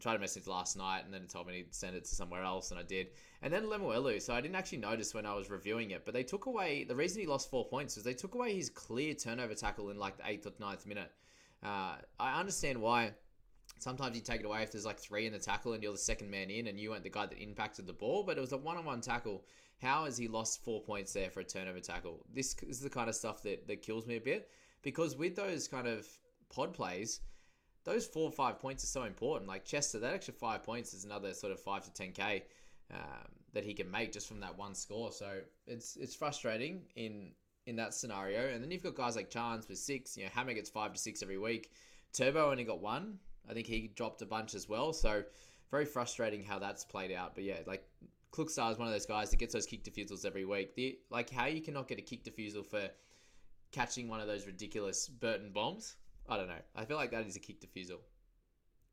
I 0.00 0.02
tried 0.02 0.14
to 0.14 0.20
message 0.20 0.46
last 0.46 0.78
night 0.78 1.04
and 1.04 1.12
then 1.12 1.20
it 1.22 1.28
told 1.28 1.46
me 1.46 1.62
to 1.62 1.74
send 1.74 1.94
it 1.94 2.06
to 2.06 2.14
somewhere 2.14 2.42
else 2.42 2.70
and 2.70 2.80
I 2.80 2.82
did. 2.82 3.08
And 3.42 3.52
then 3.52 3.64
Lemuelu, 3.64 4.22
so 4.22 4.32
I 4.32 4.40
didn't 4.40 4.56
actually 4.56 4.78
notice 4.78 5.12
when 5.12 5.26
I 5.26 5.34
was 5.34 5.50
reviewing 5.50 5.90
it, 5.90 6.06
but 6.06 6.14
they 6.14 6.22
took 6.22 6.46
away 6.46 6.84
the 6.84 6.96
reason 6.96 7.20
he 7.20 7.26
lost 7.26 7.50
four 7.50 7.66
points 7.66 7.96
was 7.96 8.04
they 8.04 8.14
took 8.14 8.34
away 8.34 8.54
his 8.54 8.70
clear 8.70 9.12
turnover 9.12 9.54
tackle 9.54 9.90
in 9.90 9.98
like 9.98 10.16
the 10.16 10.26
eighth 10.26 10.46
or 10.46 10.52
ninth 10.58 10.86
minute. 10.86 11.10
Uh, 11.62 11.96
I 12.18 12.40
understand 12.40 12.80
why 12.80 13.12
sometimes 13.78 14.16
you 14.16 14.22
take 14.22 14.40
it 14.40 14.46
away 14.46 14.62
if 14.62 14.72
there's 14.72 14.86
like 14.86 14.98
three 14.98 15.26
in 15.26 15.34
the 15.34 15.38
tackle 15.38 15.74
and 15.74 15.82
you're 15.82 15.92
the 15.92 15.98
second 15.98 16.30
man 16.30 16.48
in 16.48 16.68
and 16.68 16.80
you 16.80 16.90
weren't 16.90 17.04
the 17.04 17.10
guy 17.10 17.26
that 17.26 17.38
impacted 17.38 17.86
the 17.86 17.92
ball, 17.92 18.22
but 18.22 18.38
it 18.38 18.40
was 18.40 18.52
a 18.52 18.56
one 18.56 18.78
on 18.78 18.86
one 18.86 19.02
tackle. 19.02 19.44
How 19.80 20.04
has 20.04 20.16
he 20.16 20.28
lost 20.28 20.62
four 20.62 20.82
points 20.82 21.12
there 21.12 21.30
for 21.30 21.40
a 21.40 21.44
turnover 21.44 21.80
tackle? 21.80 22.24
This, 22.32 22.54
is 22.62 22.80
the 22.80 22.90
kind 22.90 23.08
of 23.08 23.14
stuff 23.14 23.42
that, 23.44 23.66
that 23.66 23.82
kills 23.82 24.06
me 24.06 24.16
a 24.16 24.20
bit 24.20 24.50
because 24.82 25.16
with 25.16 25.36
those 25.36 25.68
kind 25.68 25.86
of 25.86 26.06
pod 26.54 26.74
plays, 26.74 27.20
those 27.84 28.06
four 28.06 28.24
or 28.24 28.32
five 28.32 28.58
points 28.58 28.84
are 28.84 28.88
so 28.88 29.04
important. 29.04 29.48
Like 29.48 29.64
Chester, 29.64 29.98
that 30.00 30.12
extra 30.12 30.34
five 30.34 30.62
points 30.62 30.92
is 30.92 31.04
another 31.04 31.32
sort 31.32 31.52
of 31.52 31.60
five 31.60 31.84
to 31.84 31.92
ten 31.92 32.12
k 32.12 32.44
um, 32.92 33.28
that 33.52 33.64
he 33.64 33.72
can 33.72 33.90
make 33.90 34.12
just 34.12 34.28
from 34.28 34.40
that 34.40 34.56
one 34.58 34.74
score. 34.74 35.12
So 35.12 35.38
it's 35.66 35.96
it's 35.96 36.14
frustrating 36.14 36.82
in 36.96 37.32
in 37.66 37.76
that 37.76 37.94
scenario. 37.94 38.48
And 38.48 38.62
then 38.62 38.70
you've 38.70 38.82
got 38.82 38.94
guys 38.94 39.16
like 39.16 39.30
Chance 39.30 39.68
with 39.68 39.78
six. 39.78 40.16
You 40.16 40.24
know, 40.24 40.30
Hammer 40.34 40.52
gets 40.52 40.68
five 40.68 40.92
to 40.92 40.98
six 40.98 41.22
every 41.22 41.38
week. 41.38 41.70
Turbo 42.12 42.50
only 42.50 42.64
got 42.64 42.82
one. 42.82 43.18
I 43.48 43.54
think 43.54 43.66
he 43.66 43.92
dropped 43.94 44.20
a 44.22 44.26
bunch 44.26 44.54
as 44.54 44.68
well. 44.68 44.92
So 44.92 45.22
very 45.70 45.84
frustrating 45.84 46.44
how 46.44 46.58
that's 46.58 46.84
played 46.84 47.12
out. 47.12 47.34
But 47.34 47.44
yeah, 47.44 47.60
like 47.66 47.86
Klokstad 48.32 48.72
is 48.72 48.78
one 48.78 48.86
of 48.86 48.94
those 48.94 49.06
guys 49.06 49.30
that 49.30 49.38
gets 49.38 49.54
those 49.54 49.66
kick 49.66 49.84
defusals 49.84 50.24
every 50.24 50.44
week. 50.44 50.74
The 50.74 50.98
like 51.10 51.30
how 51.30 51.46
you 51.46 51.60
cannot 51.60 51.88
get 51.88 51.98
a 51.98 52.02
kick 52.02 52.24
defusal 52.24 52.64
for 52.64 52.88
catching 53.72 54.08
one 54.08 54.20
of 54.20 54.26
those 54.26 54.46
ridiculous 54.46 55.08
Burton 55.08 55.50
bombs. 55.52 55.96
I 56.28 56.36
don't 56.36 56.48
know. 56.48 56.62
I 56.76 56.84
feel 56.84 56.96
like 56.96 57.10
that 57.10 57.26
is 57.26 57.36
a 57.36 57.40
kick 57.40 57.60
defusal. 57.60 57.98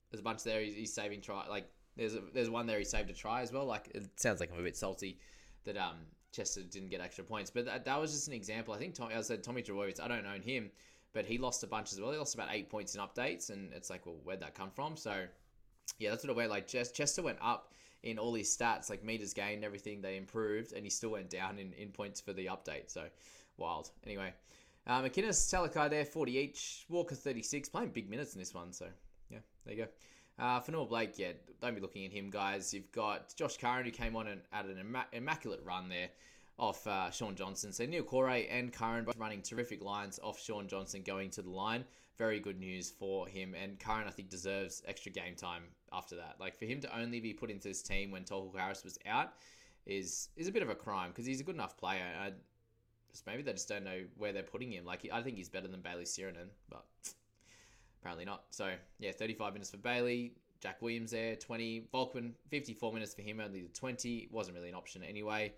There's 0.09 0.21
a 0.21 0.23
bunch 0.23 0.43
there. 0.43 0.61
He's, 0.61 0.75
he's 0.75 0.93
saving 0.93 1.21
try. 1.21 1.47
Like 1.47 1.69
there's 1.95 2.15
a, 2.15 2.21
there's 2.33 2.49
one 2.49 2.65
there 2.65 2.79
he 2.79 2.85
saved 2.85 3.09
a 3.09 3.13
try 3.13 3.41
as 3.41 3.51
well. 3.51 3.65
Like 3.65 3.91
it 3.93 4.07
sounds 4.15 4.39
like 4.39 4.51
I'm 4.51 4.59
a 4.59 4.63
bit 4.63 4.77
salty 4.77 5.19
that 5.65 5.77
um 5.77 5.97
Chester 6.31 6.61
didn't 6.63 6.89
get 6.89 7.01
extra 7.01 7.23
points, 7.23 7.49
but 7.49 7.65
that, 7.65 7.85
that 7.85 7.99
was 7.99 8.11
just 8.11 8.27
an 8.27 8.33
example. 8.33 8.73
I 8.73 8.77
think 8.77 8.93
Tommy, 8.93 9.15
I 9.15 9.21
said 9.21 9.43
Tommy 9.43 9.61
Trbojevic. 9.61 10.01
I 10.01 10.07
don't 10.07 10.25
own 10.25 10.41
him, 10.41 10.71
but 11.13 11.25
he 11.25 11.37
lost 11.37 11.63
a 11.63 11.67
bunch 11.67 11.93
as 11.93 12.01
well. 12.01 12.11
He 12.11 12.17
lost 12.17 12.35
about 12.35 12.49
eight 12.51 12.69
points 12.69 12.95
in 12.95 13.01
updates, 13.01 13.49
and 13.49 13.73
it's 13.73 13.89
like, 13.89 14.05
well, 14.05 14.17
where'd 14.23 14.41
that 14.41 14.55
come 14.55 14.69
from? 14.71 14.97
So 14.97 15.25
yeah, 15.99 16.09
that's 16.09 16.23
what 16.23 16.31
it 16.31 16.35
went. 16.35 16.49
Like 16.49 16.67
Chester 16.67 17.21
went 17.21 17.37
up 17.41 17.73
in 18.03 18.19
all 18.19 18.33
his 18.33 18.55
stats, 18.55 18.89
like 18.89 19.03
meters 19.03 19.33
gained, 19.33 19.63
everything 19.63 20.01
they 20.01 20.17
improved, 20.17 20.73
and 20.73 20.83
he 20.83 20.89
still 20.89 21.11
went 21.11 21.29
down 21.29 21.57
in, 21.59 21.73
in 21.73 21.89
points 21.89 22.21
for 22.21 22.33
the 22.33 22.45
update. 22.47 22.89
So 22.89 23.03
wild. 23.57 23.91
Anyway, 24.05 24.33
uh, 24.85 25.01
McInnes, 25.01 25.51
Talakai 25.51 25.89
there, 25.89 26.05
40 26.05 26.37
each. 26.37 26.85
Walker 26.89 27.15
36, 27.15 27.69
playing 27.69 27.89
big 27.89 28.09
minutes 28.09 28.33
in 28.33 28.39
this 28.39 28.53
one. 28.53 28.71
So 28.71 28.87
yeah, 29.29 29.39
there 29.65 29.75
you 29.75 29.83
go. 29.85 29.89
Uh, 30.39 30.59
for 30.59 30.71
Noah 30.71 30.85
Blake, 30.85 31.17
yeah, 31.17 31.31
don't 31.61 31.73
be 31.73 31.81
looking 31.81 32.05
at 32.05 32.11
him, 32.11 32.29
guys. 32.29 32.73
You've 32.73 32.91
got 32.91 33.35
Josh 33.35 33.57
Curran, 33.57 33.85
who 33.85 33.91
came 33.91 34.15
on 34.15 34.27
and 34.27 34.41
had 34.51 34.65
an 34.65 34.77
imma- 34.77 35.07
immaculate 35.11 35.61
run 35.65 35.89
there 35.89 36.09
off 36.59 36.85
uh, 36.87 37.09
Shaun 37.09 37.35
Johnson. 37.35 37.71
So 37.71 37.85
Niukore 37.85 38.47
and 38.49 38.71
Curran 38.71 39.05
both 39.05 39.17
running 39.17 39.41
terrific 39.41 39.83
lines 39.83 40.19
off 40.23 40.39
Shaun 40.39 40.67
Johnson 40.67 41.01
going 41.03 41.29
to 41.31 41.41
the 41.41 41.49
line. 41.49 41.85
Very 42.17 42.39
good 42.39 42.59
news 42.59 42.91
for 42.91 43.27
him. 43.27 43.55
And 43.61 43.79
Curran, 43.79 44.07
I 44.07 44.11
think, 44.11 44.29
deserves 44.29 44.83
extra 44.87 45.11
game 45.11 45.35
time 45.35 45.63
after 45.91 46.15
that. 46.15 46.35
Like, 46.39 46.57
for 46.57 46.65
him 46.65 46.79
to 46.81 46.99
only 46.99 47.19
be 47.19 47.33
put 47.33 47.49
into 47.49 47.67
this 47.67 47.81
team 47.81 48.11
when 48.11 48.23
Tohu 48.23 48.55
Harris 48.57 48.83
was 48.83 48.97
out 49.05 49.33
is 49.85 50.29
is 50.35 50.47
a 50.47 50.51
bit 50.51 50.63
of 50.63 50.69
a 50.69 50.75
crime 50.75 51.09
because 51.09 51.25
he's 51.25 51.39
a 51.39 51.43
good 51.43 51.55
enough 51.55 51.77
player. 51.77 52.03
I, 52.19 52.31
just 53.11 53.25
maybe 53.25 53.41
they 53.41 53.53
just 53.53 53.69
don't 53.69 53.83
know 53.83 54.01
where 54.17 54.33
they're 54.33 54.43
putting 54.43 54.71
him. 54.71 54.85
Like, 54.85 55.07
I 55.11 55.21
think 55.21 55.37
he's 55.37 55.49
better 55.49 55.67
than 55.67 55.81
Bailey 55.81 56.03
Sironen, 56.03 56.49
but 56.69 56.85
apparently 58.01 58.25
not. 58.25 58.43
So, 58.51 58.71
yeah, 58.99 59.11
35 59.11 59.53
minutes 59.53 59.71
for 59.71 59.77
Bailey. 59.77 60.33
Jack 60.59 60.81
Williams 60.81 61.11
there, 61.11 61.35
20. 61.35 61.87
Volkman, 61.93 62.31
54 62.49 62.93
minutes 62.93 63.13
for 63.13 63.21
him, 63.21 63.39
only 63.39 63.61
the 63.61 63.69
20. 63.69 64.29
Wasn't 64.31 64.55
really 64.55 64.69
an 64.69 64.75
option 64.75 65.03
anyway. 65.03 65.53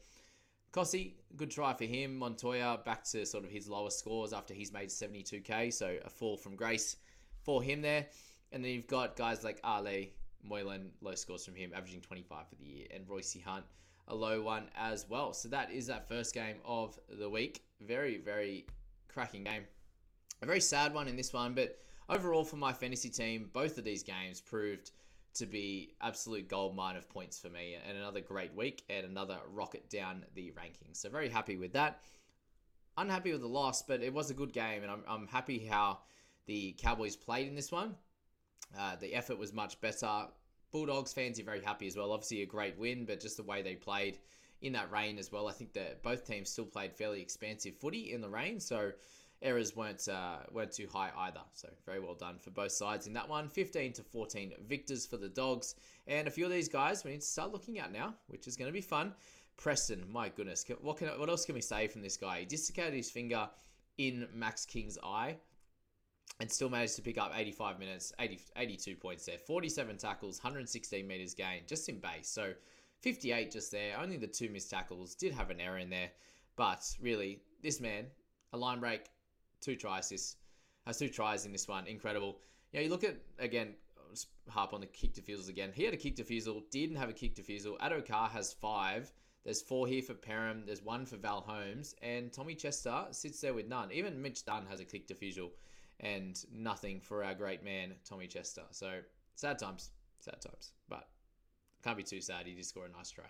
Kossi, 0.71 1.13
good 1.35 1.49
try 1.49 1.73
for 1.73 1.85
him. 1.85 2.17
Montoya 2.17 2.79
back 2.85 3.03
to 3.05 3.25
sort 3.25 3.43
of 3.43 3.49
his 3.49 3.67
lowest 3.67 3.99
scores 3.99 4.33
after 4.33 4.53
he's 4.53 4.71
made 4.71 4.89
72k, 4.89 5.73
so 5.73 5.97
a 6.05 6.09
fall 6.09 6.37
from 6.37 6.55
grace 6.55 6.97
for 7.43 7.63
him 7.63 7.81
there. 7.81 8.05
And 8.51 8.63
then 8.63 8.71
you've 8.71 8.87
got 8.87 9.15
guys 9.15 9.43
like 9.43 9.59
Ali, 9.63 10.13
Moylan, 10.43 10.91
low 11.01 11.15
scores 11.15 11.45
from 11.45 11.55
him, 11.55 11.71
averaging 11.75 12.01
25 12.01 12.47
for 12.47 12.55
the 12.55 12.65
year, 12.65 12.87
and 12.93 13.07
Royce 13.07 13.37
Hunt, 13.45 13.65
a 14.07 14.15
low 14.15 14.41
one 14.41 14.69
as 14.75 15.07
well. 15.09 15.33
So 15.33 15.49
that 15.49 15.71
is 15.71 15.87
that 15.87 16.07
first 16.07 16.33
game 16.33 16.57
of 16.65 16.99
the 17.09 17.29
week. 17.29 17.63
Very, 17.81 18.17
very 18.17 18.65
cracking 19.07 19.43
game. 19.43 19.63
A 20.41 20.45
very 20.45 20.61
sad 20.61 20.93
one 20.93 21.07
in 21.07 21.15
this 21.15 21.33
one, 21.33 21.53
but 21.53 21.77
overall 22.07 22.43
for 22.43 22.55
my 22.55 22.73
fantasy 22.73 23.09
team, 23.09 23.49
both 23.53 23.77
of 23.77 23.83
these 23.83 24.03
games 24.03 24.41
proved 24.41 24.91
to 25.35 25.45
be 25.45 25.93
absolute 26.01 26.47
gold 26.47 26.75
mine 26.75 26.95
of 26.95 27.07
points 27.09 27.39
for 27.39 27.49
me 27.49 27.75
and 27.87 27.97
another 27.97 28.19
great 28.21 28.53
week 28.55 28.83
and 28.89 29.05
another 29.05 29.37
rocket 29.51 29.89
down 29.89 30.25
the 30.33 30.51
rankings. 30.51 30.97
So 30.97 31.09
very 31.09 31.29
happy 31.29 31.55
with 31.55 31.73
that. 31.73 32.01
Unhappy 32.97 33.31
with 33.31 33.41
the 33.41 33.47
loss, 33.47 33.81
but 33.81 34.01
it 34.01 34.13
was 34.13 34.31
a 34.31 34.33
good 34.33 34.51
game 34.51 34.81
and 34.81 34.91
I'm, 34.91 35.03
I'm 35.07 35.27
happy 35.27 35.59
how 35.59 35.99
the 36.47 36.75
Cowboys 36.79 37.15
played 37.15 37.47
in 37.47 37.55
this 37.55 37.71
one. 37.71 37.95
Uh, 38.77 38.95
the 38.95 39.13
effort 39.13 39.37
was 39.37 39.53
much 39.53 39.79
better. 39.81 40.27
Bulldogs 40.71 41.13
fans 41.13 41.39
are 41.39 41.43
very 41.43 41.61
happy 41.61 41.87
as 41.87 41.97
well. 41.97 42.11
Obviously 42.11 42.43
a 42.43 42.45
great 42.45 42.77
win, 42.77 43.05
but 43.05 43.19
just 43.19 43.37
the 43.37 43.43
way 43.43 43.61
they 43.61 43.75
played 43.75 44.19
in 44.61 44.73
that 44.73 44.91
rain 44.91 45.17
as 45.17 45.31
well. 45.31 45.47
I 45.47 45.53
think 45.53 45.73
that 45.73 46.03
both 46.03 46.25
teams 46.25 46.49
still 46.49 46.65
played 46.65 46.93
fairly 46.93 47.21
expansive 47.21 47.75
footy 47.75 48.13
in 48.13 48.21
the 48.21 48.29
rain, 48.29 48.59
so 48.59 48.91
errors 49.41 49.75
weren't 49.75 50.07
uh, 50.07 50.37
weren't 50.51 50.71
too 50.71 50.87
high 50.91 51.11
either. 51.17 51.41
So 51.53 51.69
very 51.85 51.99
well 51.99 52.13
done 52.15 52.37
for 52.39 52.51
both 52.51 52.71
sides 52.71 53.07
in 53.07 53.13
that 53.13 53.27
one. 53.27 53.47
15 53.47 53.93
to 53.93 54.03
14 54.03 54.53
victors 54.67 55.05
for 55.05 55.17
the 55.17 55.29
Dogs, 55.29 55.75
and 56.07 56.27
a 56.27 56.31
few 56.31 56.45
of 56.45 56.51
these 56.51 56.69
guys 56.69 57.03
we 57.03 57.11
need 57.11 57.21
to 57.21 57.27
start 57.27 57.51
looking 57.51 57.79
at 57.79 57.91
now, 57.91 58.13
which 58.27 58.47
is 58.47 58.55
going 58.55 58.69
to 58.69 58.73
be 58.73 58.81
fun. 58.81 59.13
Preston, 59.57 60.05
my 60.09 60.29
goodness, 60.29 60.63
what 60.81 60.97
can 60.97 61.07
what 61.19 61.29
else 61.29 61.45
can 61.45 61.55
we 61.55 61.61
say 61.61 61.87
from 61.87 62.01
this 62.01 62.17
guy? 62.17 62.41
He 62.41 62.45
dislocated 62.45 62.93
his 62.93 63.09
finger 63.09 63.49
in 63.97 64.27
Max 64.33 64.65
King's 64.65 64.97
eye. 65.03 65.37
And 66.39 66.49
still 66.49 66.69
managed 66.69 66.95
to 66.95 67.01
pick 67.01 67.17
up 67.17 67.33
85 67.35 67.79
minutes, 67.79 68.13
80, 68.17 68.39
82 68.55 68.95
points 68.95 69.25
there, 69.25 69.37
47 69.37 69.97
tackles, 69.97 70.41
116 70.41 71.05
meters 71.05 71.33
gained, 71.33 71.67
just 71.67 71.89
in 71.89 71.99
base. 71.99 72.29
So 72.29 72.53
58 73.01 73.51
just 73.51 73.71
there. 73.71 73.97
Only 73.99 74.17
the 74.17 74.27
two 74.27 74.49
missed 74.49 74.69
tackles. 74.69 75.15
Did 75.15 75.33
have 75.33 75.49
an 75.49 75.59
error 75.59 75.77
in 75.77 75.89
there. 75.89 76.09
But 76.55 76.85
really, 77.01 77.41
this 77.63 77.79
man, 77.79 78.05
a 78.53 78.57
line 78.57 78.79
break, 78.79 79.05
two 79.61 79.75
try 79.75 79.99
assists, 79.99 80.37
has 80.85 80.97
two 80.97 81.09
tries 81.09 81.45
in 81.45 81.51
this 81.51 81.67
one. 81.67 81.87
Incredible. 81.87 82.39
Yeah, 82.71 82.81
you 82.81 82.89
look 82.89 83.03
at 83.03 83.17
again, 83.37 83.75
harp 84.49 84.73
on 84.73 84.81
the 84.81 84.87
kick 84.87 85.13
defusals 85.13 85.49
again. 85.49 85.71
He 85.73 85.83
had 85.83 85.93
a 85.93 85.97
kick 85.97 86.15
defusal, 86.15 86.63
didn't 86.71 86.97
have 86.97 87.09
a 87.09 87.13
kick 87.13 87.35
defusal. 87.35 87.77
Addo-Carr 87.79 88.29
has 88.29 88.53
five. 88.53 89.11
There's 89.45 89.61
four 89.61 89.87
here 89.87 90.01
for 90.01 90.13
Perham. 90.13 90.65
There's 90.65 90.83
one 90.83 91.05
for 91.05 91.15
Val 91.15 91.41
Holmes, 91.41 91.95
and 92.01 92.31
Tommy 92.33 92.55
Chester 92.55 93.05
sits 93.11 93.39
there 93.39 93.53
with 93.53 93.67
none. 93.67 93.91
Even 93.91 94.21
Mitch 94.21 94.45
Dunn 94.45 94.65
has 94.69 94.81
a 94.81 94.85
kick 94.85 95.07
defusal, 95.07 95.51
and 95.99 96.43
nothing 96.51 97.01
for 97.01 97.23
our 97.23 97.33
great 97.33 97.63
man 97.63 97.93
Tommy 98.05 98.27
Chester. 98.27 98.63
So 98.71 98.99
sad 99.35 99.59
times, 99.59 99.91
sad 100.19 100.41
times, 100.41 100.71
but 100.87 101.07
can't 101.83 101.97
be 101.97 102.03
too 102.03 102.21
sad. 102.21 102.45
He 102.45 102.53
did 102.53 102.65
score 102.65 102.85
a 102.85 102.89
nice 102.89 103.11
try. 103.11 103.25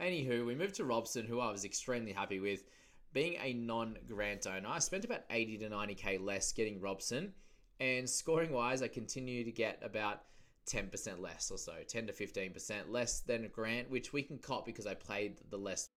Anywho, 0.00 0.46
we 0.46 0.54
move 0.54 0.72
to 0.74 0.84
Robson, 0.84 1.26
who 1.26 1.40
I 1.40 1.50
was 1.50 1.64
extremely 1.64 2.12
happy 2.12 2.40
with 2.40 2.64
being 3.12 3.36
a 3.42 3.52
non 3.52 3.96
grant 4.08 4.46
owner, 4.46 4.68
I 4.68 4.78
spent 4.78 5.04
about 5.04 5.22
80 5.30 5.58
to 5.58 5.68
90k 5.68 6.24
less 6.24 6.52
getting 6.52 6.80
Robson. 6.80 7.32
And 7.80 8.08
scoring 8.08 8.52
wise, 8.52 8.82
I 8.82 8.88
continue 8.88 9.44
to 9.44 9.50
get 9.50 9.80
about 9.82 10.22
10% 10.66 11.20
less 11.20 11.50
or 11.50 11.58
so, 11.58 11.72
10 11.86 12.06
to 12.06 12.12
15% 12.12 12.88
less 12.88 13.20
than 13.20 13.44
a 13.44 13.48
grant, 13.48 13.90
which 13.90 14.12
we 14.12 14.22
can 14.22 14.38
cop 14.38 14.64
because 14.64 14.86
I 14.86 14.94
played 14.94 15.40
the 15.50 15.56
less. 15.56 15.88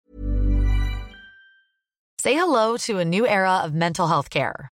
Say 2.20 2.36
hello 2.36 2.76
to 2.78 2.98
a 2.98 3.06
new 3.06 3.28
era 3.28 3.62
of 3.64 3.74
mental 3.74 4.08
health 4.08 4.30
care. 4.30 4.72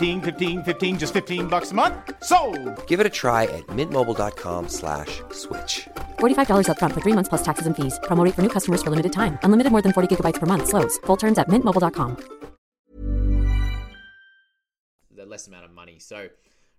15, 0.01 0.21
15, 0.21 0.63
15, 0.63 0.97
just 0.97 1.13
15 1.13 1.47
bucks 1.47 1.69
a 1.69 1.75
month? 1.75 1.95
So, 2.23 2.37
Give 2.87 2.99
it 2.99 3.05
a 3.05 3.09
try 3.09 3.43
at 3.43 3.67
mintmobile.com 3.67 4.67
slash 4.67 5.21
switch. 5.31 5.87
$45 6.19 6.65
upfront 6.69 6.93
for 6.93 7.01
three 7.01 7.13
months 7.13 7.29
plus 7.29 7.43
taxes 7.43 7.67
and 7.67 7.75
fees. 7.75 7.99
Promo 8.07 8.25
for 8.33 8.41
new 8.41 8.49
customers 8.49 8.81
for 8.81 8.89
limited 8.89 9.13
time. 9.13 9.37
Unlimited 9.43 9.71
more 9.71 9.83
than 9.83 9.93
40 9.93 10.15
gigabytes 10.15 10.39
per 10.39 10.47
month. 10.47 10.67
Slows. 10.69 10.97
Full 11.05 11.17
terms 11.17 11.37
at 11.37 11.47
mintmobile.com. 11.49 12.17
the 15.21 15.25
less 15.27 15.47
amount 15.47 15.65
of 15.65 15.71
money. 15.71 15.99
So 15.99 16.29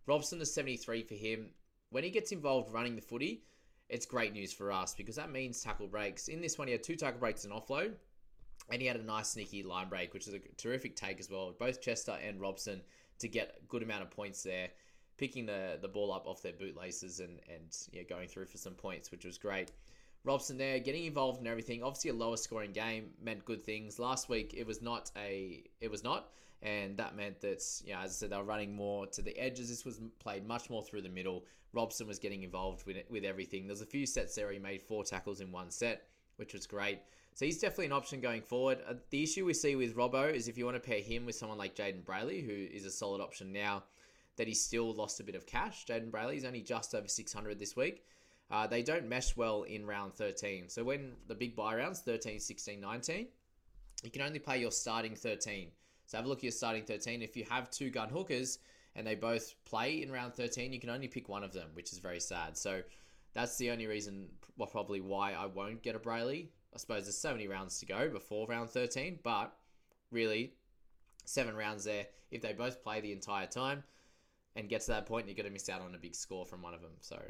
Robson 0.06 0.40
is 0.40 0.52
73 0.52 1.04
for 1.04 1.14
him. 1.14 1.50
When 1.90 2.02
he 2.02 2.10
gets 2.10 2.32
involved 2.32 2.72
running 2.72 2.96
the 2.96 3.02
footy, 3.02 3.44
it's 3.88 4.04
great 4.04 4.32
news 4.32 4.52
for 4.52 4.72
us 4.72 4.94
because 4.96 5.14
that 5.14 5.30
means 5.30 5.62
tackle 5.62 5.86
breaks. 5.86 6.26
In 6.26 6.40
this 6.40 6.58
one, 6.58 6.66
he 6.66 6.72
had 6.72 6.82
two 6.82 6.96
tackle 6.96 7.20
breaks 7.20 7.44
and 7.44 7.52
offload, 7.52 7.92
and 8.70 8.82
he 8.82 8.88
had 8.88 8.96
a 8.96 9.04
nice 9.04 9.28
sneaky 9.28 9.62
line 9.62 9.88
break, 9.88 10.12
which 10.12 10.26
is 10.26 10.34
a 10.34 10.40
terrific 10.56 10.96
take 10.96 11.20
as 11.20 11.30
well. 11.30 11.54
Both 11.56 11.80
Chester 11.80 12.16
and 12.26 12.40
Robson 12.40 12.82
to 13.22 13.28
get 13.28 13.56
a 13.60 13.66
good 13.66 13.82
amount 13.82 14.02
of 14.02 14.10
points 14.10 14.42
there, 14.42 14.68
picking 15.16 15.46
the, 15.46 15.78
the 15.80 15.88
ball 15.88 16.12
up 16.12 16.26
off 16.26 16.42
their 16.42 16.52
bootlaces 16.52 17.20
and, 17.20 17.40
and 17.48 17.76
yeah, 17.92 18.02
going 18.02 18.28
through 18.28 18.46
for 18.46 18.58
some 18.58 18.74
points, 18.74 19.10
which 19.10 19.24
was 19.24 19.38
great. 19.38 19.72
Robson 20.24 20.56
there 20.56 20.78
getting 20.78 21.04
involved 21.04 21.40
in 21.40 21.46
everything. 21.46 21.82
Obviously, 21.82 22.10
a 22.10 22.14
lower 22.14 22.36
scoring 22.36 22.72
game 22.72 23.10
meant 23.20 23.44
good 23.44 23.64
things. 23.64 23.98
Last 23.98 24.28
week, 24.28 24.54
it 24.56 24.66
was 24.66 24.80
not 24.80 25.10
a 25.16 25.64
it 25.80 25.90
was 25.90 26.04
not, 26.04 26.30
and 26.62 26.96
that 26.96 27.16
meant 27.16 27.40
that 27.40 27.62
yeah, 27.84 28.02
as 28.02 28.10
I 28.10 28.14
said, 28.14 28.30
they 28.30 28.36
were 28.36 28.44
running 28.44 28.74
more 28.74 29.06
to 29.06 29.22
the 29.22 29.36
edges. 29.36 29.68
This 29.68 29.84
was 29.84 30.00
played 30.20 30.46
much 30.46 30.70
more 30.70 30.82
through 30.82 31.02
the 31.02 31.08
middle. 31.08 31.44
Robson 31.72 32.06
was 32.06 32.20
getting 32.20 32.44
involved 32.44 32.86
with 32.86 32.98
with 33.10 33.24
everything. 33.24 33.66
There's 33.66 33.80
a 33.80 33.86
few 33.86 34.06
sets 34.06 34.36
there. 34.36 34.52
He 34.52 34.60
made 34.60 34.80
four 34.80 35.02
tackles 35.02 35.40
in 35.40 35.50
one 35.50 35.70
set, 35.70 36.06
which 36.36 36.52
was 36.52 36.66
great. 36.66 37.00
So 37.34 37.46
he's 37.46 37.58
definitely 37.58 37.86
an 37.86 37.92
option 37.92 38.20
going 38.20 38.42
forward. 38.42 38.78
Uh, 38.88 38.94
the 39.10 39.22
issue 39.22 39.44
we 39.44 39.54
see 39.54 39.74
with 39.74 39.96
Robbo 39.96 40.32
is 40.32 40.48
if 40.48 40.58
you 40.58 40.64
want 40.64 40.76
to 40.76 40.80
pair 40.80 41.00
him 41.00 41.24
with 41.24 41.34
someone 41.34 41.58
like 41.58 41.74
Jayden 41.74 42.04
Brailey, 42.04 42.44
who 42.44 42.52
is 42.52 42.84
a 42.84 42.90
solid 42.90 43.20
option 43.22 43.52
now, 43.52 43.84
that 44.36 44.46
he's 44.46 44.62
still 44.62 44.94
lost 44.94 45.20
a 45.20 45.24
bit 45.24 45.34
of 45.34 45.46
cash. 45.46 45.86
Jayden 45.86 46.10
Brailey's 46.10 46.44
only 46.44 46.60
just 46.60 46.94
over 46.94 47.08
600 47.08 47.58
this 47.58 47.76
week. 47.76 48.04
Uh, 48.50 48.66
they 48.66 48.82
don't 48.82 49.08
mesh 49.08 49.34
well 49.34 49.62
in 49.62 49.86
round 49.86 50.14
13. 50.14 50.68
So 50.68 50.84
when 50.84 51.12
the 51.26 51.34
big 51.34 51.56
buy 51.56 51.74
rounds, 51.74 52.00
13, 52.00 52.38
16, 52.38 52.80
19, 52.80 53.26
you 54.02 54.10
can 54.10 54.22
only 54.22 54.38
play 54.38 54.60
your 54.60 54.70
starting 54.70 55.14
13. 55.14 55.68
So 56.06 56.18
have 56.18 56.26
a 56.26 56.28
look 56.28 56.40
at 56.40 56.44
your 56.44 56.52
starting 56.52 56.84
13. 56.84 57.22
If 57.22 57.36
you 57.36 57.46
have 57.48 57.70
two 57.70 57.88
gun 57.88 58.10
hookers 58.10 58.58
and 58.94 59.06
they 59.06 59.14
both 59.14 59.54
play 59.64 60.02
in 60.02 60.12
round 60.12 60.34
13, 60.34 60.70
you 60.70 60.80
can 60.80 60.90
only 60.90 61.08
pick 61.08 61.30
one 61.30 61.44
of 61.44 61.54
them, 61.54 61.68
which 61.72 61.92
is 61.92 61.98
very 61.98 62.20
sad. 62.20 62.58
So 62.58 62.82
that's 63.32 63.56
the 63.56 63.70
only 63.70 63.86
reason, 63.86 64.28
well, 64.58 64.68
probably 64.68 65.00
why 65.00 65.32
I 65.32 65.46
won't 65.46 65.82
get 65.82 65.96
a 65.96 65.98
Brailey. 65.98 66.48
I 66.74 66.78
suppose 66.78 67.04
there's 67.04 67.18
so 67.18 67.32
many 67.32 67.48
rounds 67.48 67.78
to 67.80 67.86
go 67.86 68.08
before 68.08 68.46
round 68.46 68.70
13, 68.70 69.20
but 69.22 69.52
really, 70.10 70.54
seven 71.24 71.54
rounds 71.54 71.84
there. 71.84 72.06
If 72.30 72.42
they 72.42 72.52
both 72.52 72.82
play 72.82 73.00
the 73.00 73.12
entire 73.12 73.46
time 73.46 73.82
and 74.56 74.68
get 74.68 74.80
to 74.82 74.92
that 74.92 75.06
point, 75.06 75.26
you're 75.26 75.34
going 75.34 75.46
to 75.46 75.52
miss 75.52 75.68
out 75.68 75.82
on 75.82 75.94
a 75.94 75.98
big 75.98 76.14
score 76.14 76.46
from 76.46 76.62
one 76.62 76.74
of 76.74 76.80
them. 76.80 76.92
So 77.00 77.20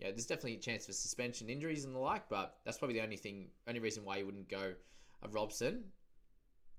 yeah, 0.00 0.10
there's 0.10 0.26
definitely 0.26 0.54
a 0.54 0.60
chance 0.60 0.86
for 0.86 0.92
suspension 0.92 1.48
injuries 1.48 1.84
and 1.84 1.94
the 1.94 2.00
like, 2.00 2.28
but 2.28 2.56
that's 2.64 2.78
probably 2.78 2.96
the 2.96 3.04
only 3.04 3.16
thing, 3.16 3.48
only 3.66 3.80
reason 3.80 4.04
why 4.04 4.18
you 4.18 4.26
wouldn't 4.26 4.48
go 4.48 4.74
a 5.22 5.28
Robson 5.28 5.84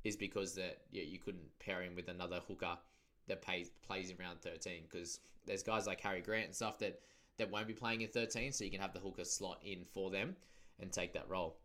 is 0.05 0.15
because 0.15 0.55
that 0.55 0.79
yeah 0.91 1.03
you 1.03 1.19
couldn't 1.19 1.43
pair 1.59 1.81
him 1.81 1.93
with 1.93 2.07
another 2.07 2.39
hooker 2.47 2.77
that 3.27 3.41
pays, 3.41 3.71
plays 3.85 4.09
in 4.09 4.15
round 4.17 4.41
13 4.41 4.83
because 4.89 5.19
there's 5.45 5.61
guys 5.61 5.85
like 5.85 5.99
Harry 5.99 6.21
Grant 6.21 6.45
and 6.45 6.55
stuff 6.55 6.79
that 6.79 7.01
that 7.37 7.49
won't 7.49 7.67
be 7.67 7.73
playing 7.73 8.01
in 8.01 8.09
13, 8.09 8.51
so 8.51 8.63
you 8.63 8.69
can 8.69 8.81
have 8.81 8.93
the 8.93 8.99
hooker 8.99 9.23
slot 9.23 9.59
in 9.63 9.85
for 9.85 10.11
them 10.11 10.35
and 10.79 10.91
take 10.91 11.13
that 11.13 11.29
role, 11.29 11.57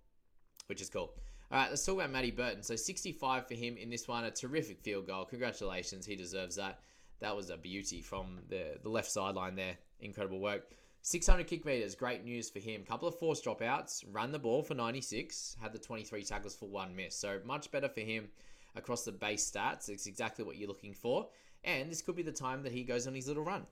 which 0.66 0.80
is 0.80 0.90
cool. 0.90 1.12
All 1.50 1.58
right, 1.58 1.70
let's 1.70 1.84
talk 1.84 1.96
about 1.96 2.10
Matty 2.10 2.30
Burton. 2.30 2.62
So 2.62 2.76
65 2.76 3.46
for 3.46 3.54
him 3.54 3.76
in 3.76 3.90
this 3.90 4.08
one, 4.08 4.24
a 4.24 4.30
terrific 4.30 4.80
field 4.80 5.06
goal. 5.06 5.24
Congratulations, 5.24 6.06
he 6.06 6.16
deserves 6.16 6.56
that. 6.56 6.80
That 7.20 7.36
was 7.36 7.50
a 7.50 7.56
beauty 7.56 8.02
from 8.02 8.40
the 8.48 8.78
the 8.82 8.88
left 8.88 9.10
sideline 9.10 9.54
there. 9.54 9.76
Incredible 10.00 10.40
work. 10.40 10.70
600 11.02 11.46
kick 11.46 11.66
meters, 11.66 11.94
great 11.94 12.24
news 12.24 12.48
for 12.48 12.60
him. 12.60 12.82
Couple 12.82 13.06
of 13.06 13.18
forced 13.18 13.44
dropouts, 13.44 14.04
ran 14.10 14.32
the 14.32 14.38
ball 14.38 14.62
for 14.62 14.72
96, 14.72 15.56
had 15.60 15.70
the 15.70 15.78
23 15.78 16.24
tackles 16.24 16.54
for 16.54 16.66
one 16.66 16.96
miss. 16.96 17.14
So 17.14 17.40
much 17.44 17.70
better 17.70 17.90
for 17.90 18.00
him 18.00 18.28
across 18.74 19.04
the 19.04 19.12
base 19.12 19.50
stats. 19.50 19.90
It's 19.90 20.06
exactly 20.06 20.46
what 20.46 20.56
you're 20.56 20.68
looking 20.68 20.94
for. 20.94 21.28
And 21.62 21.90
this 21.90 22.00
could 22.00 22.16
be 22.16 22.22
the 22.22 22.32
time 22.32 22.62
that 22.62 22.72
he 22.72 22.84
goes 22.84 23.06
on 23.06 23.14
his 23.14 23.28
little 23.28 23.44
run. 23.44 23.66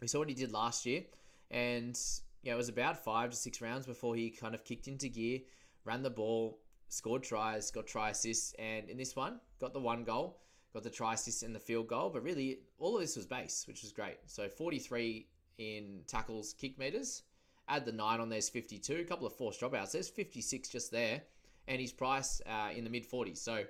We 0.00 0.06
saw 0.06 0.20
what 0.20 0.28
he 0.28 0.34
did 0.34 0.52
last 0.52 0.86
year, 0.86 1.02
and 1.50 1.98
yeah, 2.42 2.54
it 2.54 2.56
was 2.56 2.68
about 2.68 3.04
five 3.04 3.30
to 3.30 3.36
six 3.36 3.60
rounds 3.60 3.86
before 3.86 4.14
he 4.14 4.30
kind 4.30 4.54
of 4.54 4.64
kicked 4.64 4.88
into 4.88 5.08
gear, 5.08 5.40
ran 5.84 6.02
the 6.02 6.10
ball, 6.10 6.60
scored 6.88 7.22
tries, 7.22 7.70
got 7.70 7.86
try 7.86 8.10
assists, 8.10 8.54
and 8.58 8.88
in 8.88 8.96
this 8.96 9.16
one, 9.16 9.40
got 9.60 9.72
the 9.72 9.80
one 9.80 10.04
goal, 10.04 10.40
got 10.72 10.82
the 10.82 10.90
try 10.90 11.14
assist 11.14 11.42
and 11.42 11.54
the 11.54 11.60
field 11.60 11.88
goal. 11.88 12.10
But 12.10 12.22
really, 12.22 12.60
all 12.78 12.94
of 12.96 13.00
this 13.00 13.16
was 13.16 13.26
base, 13.26 13.64
which 13.66 13.82
was 13.82 13.92
great. 13.92 14.18
So 14.26 14.48
43 14.48 15.26
in 15.58 16.00
tackles, 16.06 16.54
kick 16.54 16.78
meters. 16.78 17.22
Add 17.68 17.84
the 17.84 17.92
nine 17.92 18.20
on 18.20 18.28
there's 18.28 18.48
52. 18.48 18.96
A 18.96 19.04
couple 19.04 19.26
of 19.26 19.32
forced 19.32 19.60
dropouts. 19.60 19.92
There's 19.92 20.08
56 20.08 20.68
just 20.68 20.90
there, 20.90 21.22
and 21.68 21.80
he's 21.80 21.92
priced 21.92 22.42
uh, 22.46 22.70
in 22.76 22.84
the 22.84 22.90
mid 22.90 23.08
40s. 23.08 23.38
So 23.38 23.64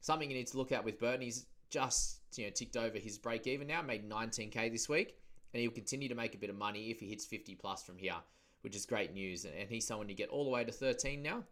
something 0.00 0.30
you 0.30 0.36
need 0.36 0.48
to 0.48 0.58
look 0.58 0.72
at 0.72 0.84
with 0.84 1.00
Burton. 1.00 1.22
He's 1.22 1.46
just 1.70 2.20
you 2.36 2.44
know 2.44 2.50
ticked 2.50 2.76
over 2.76 2.98
his 2.98 3.18
break 3.18 3.46
even 3.46 3.66
now. 3.66 3.82
Made 3.82 4.08
19k 4.08 4.70
this 4.70 4.88
week, 4.88 5.16
and 5.52 5.62
he'll 5.62 5.70
continue 5.70 6.08
to 6.08 6.14
make 6.14 6.34
a 6.34 6.38
bit 6.38 6.50
of 6.50 6.56
money 6.56 6.90
if 6.90 7.00
he 7.00 7.08
hits 7.08 7.24
50 7.24 7.54
plus 7.56 7.82
from 7.82 7.96
here, 7.96 8.16
which 8.62 8.74
is 8.74 8.86
great 8.86 9.12
news. 9.12 9.44
And 9.44 9.68
he's 9.68 9.86
someone 9.86 10.08
you 10.08 10.14
get 10.14 10.30
all 10.30 10.44
the 10.44 10.50
way 10.50 10.64
to 10.64 10.72
13 10.72 11.22
now, 11.22 11.44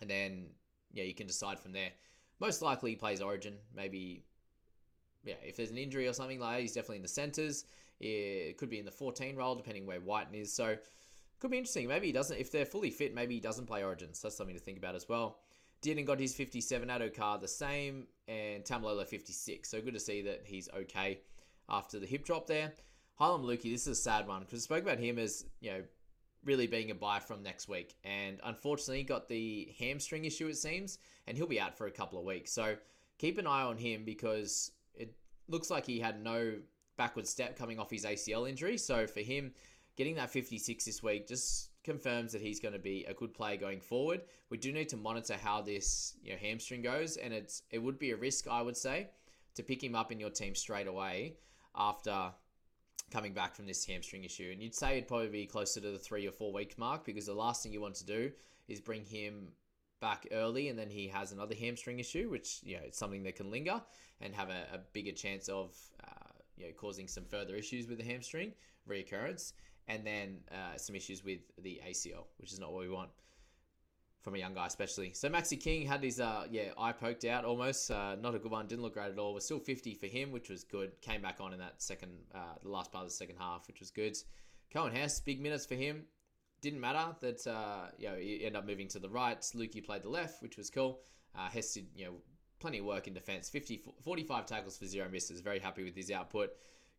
and 0.00 0.08
then 0.08 0.46
yeah, 0.92 1.04
you 1.04 1.14
can 1.14 1.26
decide 1.26 1.58
from 1.58 1.72
there. 1.72 1.90
Most 2.40 2.62
likely 2.62 2.90
he 2.90 2.96
plays 2.96 3.20
Origin. 3.20 3.54
Maybe 3.74 4.24
yeah, 5.24 5.34
if 5.42 5.56
there's 5.56 5.70
an 5.70 5.78
injury 5.78 6.06
or 6.06 6.12
something 6.12 6.38
like 6.38 6.56
that, 6.56 6.60
he's 6.62 6.74
definitely 6.74 6.96
in 6.96 7.02
the 7.02 7.08
centres. 7.08 7.64
It 8.00 8.58
could 8.58 8.70
be 8.70 8.78
in 8.78 8.84
the 8.84 8.90
14 8.90 9.36
role, 9.36 9.54
depending 9.54 9.86
where 9.86 10.00
Whiten 10.00 10.34
is. 10.34 10.52
So 10.52 10.76
could 11.40 11.50
be 11.50 11.58
interesting. 11.58 11.88
Maybe 11.88 12.06
he 12.06 12.12
doesn't. 12.12 12.36
If 12.38 12.50
they're 12.50 12.64
fully 12.64 12.90
fit, 12.90 13.14
maybe 13.14 13.34
he 13.34 13.40
doesn't 13.40 13.66
play 13.66 13.82
Origins. 13.82 14.20
That's 14.20 14.36
something 14.36 14.56
to 14.56 14.60
think 14.60 14.78
about 14.78 14.94
as 14.94 15.08
well. 15.08 15.38
Dearden 15.82 16.06
got 16.06 16.18
his 16.18 16.34
57, 16.34 16.88
Addo-Carr 16.88 17.38
the 17.38 17.48
same, 17.48 18.06
and 18.26 18.64
Taumalolo 18.64 19.06
56. 19.06 19.68
So 19.68 19.80
good 19.80 19.94
to 19.94 20.00
see 20.00 20.22
that 20.22 20.42
he's 20.44 20.68
okay 20.74 21.20
after 21.68 21.98
the 21.98 22.06
hip 22.06 22.24
drop 22.24 22.46
there. 22.46 22.72
Heilum 23.20 23.44
Luki, 23.44 23.70
this 23.70 23.82
is 23.82 23.98
a 23.98 24.02
sad 24.02 24.26
one 24.26 24.40
because 24.40 24.60
I 24.60 24.64
spoke 24.64 24.82
about 24.82 24.98
him 24.98 25.18
as, 25.18 25.44
you 25.60 25.70
know, 25.70 25.82
really 26.44 26.66
being 26.66 26.90
a 26.90 26.94
buy 26.94 27.20
from 27.20 27.42
next 27.42 27.68
week. 27.68 27.94
And 28.04 28.40
unfortunately, 28.44 29.02
got 29.02 29.28
the 29.28 29.72
hamstring 29.78 30.24
issue, 30.24 30.48
it 30.48 30.56
seems, 30.56 30.98
and 31.26 31.36
he'll 31.36 31.46
be 31.46 31.60
out 31.60 31.76
for 31.76 31.86
a 31.86 31.90
couple 31.90 32.18
of 32.18 32.24
weeks. 32.24 32.52
So 32.52 32.76
keep 33.18 33.38
an 33.38 33.46
eye 33.46 33.62
on 33.62 33.76
him 33.76 34.04
because 34.04 34.72
it 34.94 35.14
looks 35.48 35.70
like 35.70 35.86
he 35.86 35.98
had 35.98 36.22
no 36.22 36.54
backward 36.96 37.26
step 37.26 37.56
coming 37.56 37.78
off 37.78 37.90
his 37.90 38.04
ACL 38.04 38.48
injury. 38.48 38.78
So 38.78 39.06
for 39.06 39.20
him, 39.20 39.52
getting 39.96 40.14
that 40.16 40.30
56 40.30 40.84
this 40.84 41.02
week 41.02 41.26
just 41.28 41.70
confirms 41.82 42.32
that 42.32 42.40
he's 42.40 42.60
going 42.60 42.72
to 42.72 42.80
be 42.80 43.04
a 43.04 43.14
good 43.14 43.34
player 43.34 43.56
going 43.56 43.80
forward. 43.80 44.22
We 44.50 44.58
do 44.58 44.72
need 44.72 44.88
to 44.90 44.96
monitor 44.96 45.36
how 45.40 45.60
this 45.60 46.14
you 46.22 46.32
know, 46.32 46.38
hamstring 46.38 46.82
goes, 46.82 47.16
and 47.16 47.32
it's 47.32 47.62
it 47.70 47.78
would 47.78 47.98
be 47.98 48.10
a 48.10 48.16
risk, 48.16 48.48
I 48.48 48.62
would 48.62 48.76
say, 48.76 49.10
to 49.54 49.62
pick 49.62 49.82
him 49.82 49.94
up 49.94 50.10
in 50.10 50.18
your 50.18 50.30
team 50.30 50.54
straight 50.54 50.86
away 50.86 51.36
after 51.76 52.32
coming 53.14 53.32
back 53.32 53.54
from 53.54 53.64
this 53.64 53.86
hamstring 53.86 54.24
issue. 54.24 54.50
And 54.52 54.60
you'd 54.60 54.74
say 54.74 54.96
it'd 54.96 55.06
probably 55.06 55.28
be 55.28 55.46
closer 55.46 55.80
to 55.80 55.92
the 55.92 55.98
three 55.98 56.26
or 56.26 56.32
four 56.32 56.52
week 56.52 56.76
mark 56.76 57.04
because 57.04 57.26
the 57.26 57.34
last 57.34 57.62
thing 57.62 57.72
you 57.72 57.80
want 57.80 57.94
to 57.96 58.04
do 58.04 58.32
is 58.66 58.80
bring 58.80 59.04
him 59.04 59.52
back 60.00 60.26
early 60.32 60.68
and 60.68 60.76
then 60.76 60.90
he 60.90 61.06
has 61.06 61.30
another 61.30 61.54
hamstring 61.54 62.00
issue, 62.00 62.28
which 62.28 62.58
you 62.64 62.74
know 62.74 62.82
it's 62.84 62.98
something 62.98 63.22
that 63.22 63.36
can 63.36 63.52
linger 63.52 63.80
and 64.20 64.34
have 64.34 64.50
a, 64.50 64.66
a 64.74 64.78
bigger 64.92 65.12
chance 65.12 65.48
of 65.48 65.76
uh, 66.02 66.32
you 66.56 66.66
know 66.66 66.72
causing 66.76 67.06
some 67.06 67.24
further 67.24 67.54
issues 67.54 67.86
with 67.86 67.98
the 67.98 68.04
hamstring 68.04 68.52
reoccurrence, 68.90 69.52
and 69.86 70.04
then 70.04 70.38
uh, 70.50 70.76
some 70.76 70.96
issues 70.96 71.24
with 71.24 71.40
the 71.62 71.80
ACL, 71.88 72.24
which 72.38 72.52
is 72.52 72.58
not 72.58 72.72
what 72.72 72.82
we 72.82 72.90
want 72.90 73.10
from 74.24 74.34
a 74.34 74.38
young 74.38 74.54
guy, 74.54 74.66
especially. 74.66 75.12
So 75.12 75.28
Maxi 75.28 75.60
King 75.60 75.86
had 75.86 76.02
his 76.02 76.18
uh, 76.18 76.46
yeah 76.50 76.70
eye 76.78 76.92
poked 76.92 77.26
out 77.26 77.44
almost, 77.44 77.90
uh, 77.90 78.16
not 78.16 78.34
a 78.34 78.38
good 78.38 78.50
one, 78.50 78.66
didn't 78.66 78.82
look 78.82 78.94
great 78.94 79.12
at 79.12 79.18
all. 79.18 79.34
Was 79.34 79.44
still 79.44 79.60
50 79.60 79.94
for 79.94 80.06
him, 80.06 80.32
which 80.32 80.48
was 80.48 80.64
good. 80.64 80.98
Came 81.02 81.20
back 81.20 81.40
on 81.40 81.52
in 81.52 81.58
that 81.58 81.82
second, 81.82 82.12
uh, 82.34 82.54
the 82.62 82.70
last 82.70 82.90
part 82.90 83.04
of 83.04 83.10
the 83.10 83.14
second 83.14 83.36
half, 83.38 83.68
which 83.68 83.80
was 83.80 83.90
good. 83.90 84.16
Coen 84.74 84.92
Hess, 84.92 85.20
big 85.20 85.40
minutes 85.42 85.66
for 85.66 85.74
him. 85.74 86.06
Didn't 86.62 86.80
matter 86.80 87.14
that 87.20 87.46
uh, 87.46 87.90
you 87.98 88.08
know 88.08 88.16
he 88.16 88.36
ended 88.36 88.56
up 88.56 88.66
moving 88.66 88.88
to 88.88 88.98
the 88.98 89.10
right. 89.10 89.38
Luki 89.54 89.84
played 89.84 90.02
the 90.02 90.08
left, 90.08 90.42
which 90.42 90.56
was 90.56 90.70
cool. 90.70 91.00
Uh, 91.36 91.50
Hess 91.50 91.74
did 91.74 91.86
you 91.94 92.06
know 92.06 92.14
plenty 92.60 92.78
of 92.78 92.86
work 92.86 93.06
in 93.06 93.12
defence. 93.12 93.50
50, 93.50 93.82
45 94.02 94.46
tackles 94.46 94.78
for 94.78 94.86
zero 94.86 95.06
misses. 95.10 95.42
Very 95.42 95.58
happy 95.58 95.84
with 95.84 95.94
his 95.94 96.10
output. 96.10 96.50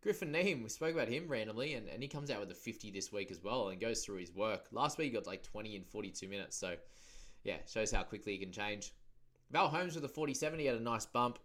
Griffin 0.04 0.32
Neame, 0.32 0.62
we 0.62 0.70
spoke 0.70 0.94
about 0.94 1.08
him 1.08 1.28
randomly, 1.28 1.74
and, 1.74 1.90
and 1.90 2.04
he 2.04 2.08
comes 2.08 2.30
out 2.30 2.40
with 2.40 2.52
a 2.52 2.54
50 2.54 2.92
this 2.92 3.12
week 3.12 3.32
as 3.32 3.42
well 3.42 3.70
and 3.70 3.82
goes 3.82 4.06
through 4.06 4.18
his 4.18 4.32
work. 4.32 4.68
Last 4.72 5.00
week 5.00 5.08
he 5.08 5.14
got 5.14 5.26
like 5.26 5.42
20 5.42 5.76
in 5.76 5.84
42 5.84 6.28
minutes, 6.28 6.56
so 6.56 6.76
yeah, 7.46 7.58
shows 7.72 7.92
how 7.92 8.04
quickly 8.04 8.34
he 8.34 8.40
can 8.40 8.52
change. 8.52 8.92
Val 9.52 9.70
Holmes 9.70 9.96
with 9.96 10.04
a 10.04 10.10
47, 10.10 10.60
he 10.60 10.66
had 10.66 10.76
a 10.76 10.82
nice 10.82 11.06
bump 11.06 11.40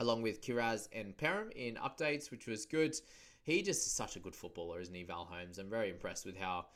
along 0.00 0.22
with 0.22 0.40
Kiraz 0.40 0.88
and 0.92 1.16
Perham 1.16 1.50
in 1.52 1.74
updates, 1.74 2.30
which 2.30 2.46
was 2.46 2.64
good. 2.64 2.94
He 3.42 3.60
just 3.60 3.86
is 3.86 3.92
such 3.92 4.16
a 4.16 4.20
good 4.20 4.34
footballer, 4.34 4.80
isn't 4.80 4.94
he, 4.94 5.02
Val 5.02 5.28
Holmes? 5.30 5.58
I'm 5.58 5.68
very 5.68 5.90
impressed 5.90 6.24
with 6.24 6.38
how 6.38 6.66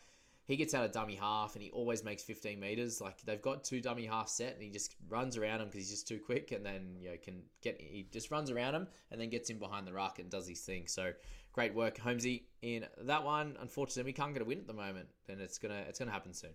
he 0.45 0.57
gets 0.57 0.75
out 0.75 0.85
of 0.85 0.93
dummy 0.93 1.15
half 1.15 1.55
and 1.55 1.63
he 1.63 1.71
always 1.71 2.03
makes 2.03 2.23
15 2.23 2.59
meters. 2.59 3.01
Like 3.01 3.23
they've 3.23 3.41
got 3.41 3.65
two 3.65 3.81
dummy 3.81 4.07
half 4.07 4.29
set 4.29 4.55
and 4.55 4.63
he 4.63 4.71
just 4.71 4.97
runs 5.09 5.37
around 5.37 5.61
them 5.61 5.69
because 5.69 5.81
he's 5.81 5.91
just 5.91 6.09
too 6.09 6.19
quick 6.19 6.53
and 6.53 6.65
then 6.65 6.97
you 6.99 7.11
know 7.11 7.17
can 7.23 7.43
get 7.63 7.81
he 7.81 8.07
just 8.11 8.31
runs 8.31 8.51
around 8.51 8.75
him 8.75 8.89
and 9.11 9.21
then 9.21 9.29
gets 9.29 9.51
in 9.51 9.59
behind 9.59 9.87
the 9.87 9.93
ruck 9.93 10.19
and 10.19 10.31
does 10.31 10.49
his 10.49 10.61
thing. 10.61 10.87
So 10.87 11.13
great 11.53 11.75
work, 11.75 11.99
Holmesy, 11.99 12.47
in 12.63 12.87
that 13.03 13.25
one. 13.25 13.57
Unfortunately, 13.61 14.09
we 14.09 14.15
can't 14.15 14.33
get 14.33 14.41
a 14.41 14.45
win 14.45 14.59
at 14.59 14.67
the 14.67 14.73
moment, 14.73 15.09
and 15.29 15.41
it's 15.41 15.59
gonna 15.59 15.85
it's 15.87 15.99
gonna 15.99 16.11
happen 16.11 16.33
soon. 16.33 16.53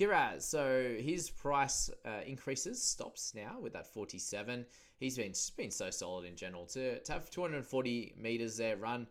Kiraz, 0.00 0.42
so 0.42 0.96
his 0.98 1.28
price 1.28 1.90
uh, 2.06 2.22
increases, 2.26 2.82
stops 2.82 3.34
now 3.34 3.58
with 3.60 3.74
that 3.74 3.86
47. 3.86 4.64
He's 4.98 5.18
been 5.18 5.34
been 5.58 5.70
so 5.70 5.90
solid 5.90 6.24
in 6.24 6.36
general 6.36 6.64
to, 6.68 7.00
to 7.00 7.12
have 7.12 7.28
240 7.28 8.14
meters 8.18 8.56
there, 8.56 8.78
run 8.78 9.06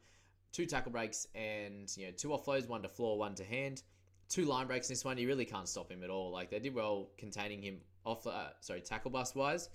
two 0.51 0.65
tackle 0.65 0.91
breaks 0.91 1.27
and 1.35 1.95
you 1.95 2.07
know 2.07 2.11
two 2.17 2.29
offloads, 2.29 2.67
one 2.67 2.81
to 2.81 2.89
floor, 2.89 3.19
one 3.19 3.35
to 3.35 3.43
hand, 3.43 3.83
two 4.29 4.45
line 4.45 4.65
breaks 4.65 4.89
in 4.89 4.93
this 4.93 5.05
one. 5.05 5.19
You 5.19 5.27
really 5.27 5.45
can't 5.45 5.67
stop 5.67 5.91
him 5.91 6.03
at 6.03 6.09
all. 6.09 6.31
Like 6.31 6.49
they 6.49 6.57
did 6.57 6.73
well 6.73 7.11
containing 7.19 7.61
him 7.61 7.81
off, 8.03 8.25
uh, 8.25 8.47
sorry, 8.59 8.81
tackle 8.81 9.11
bust 9.11 9.35
wise, 9.35 9.69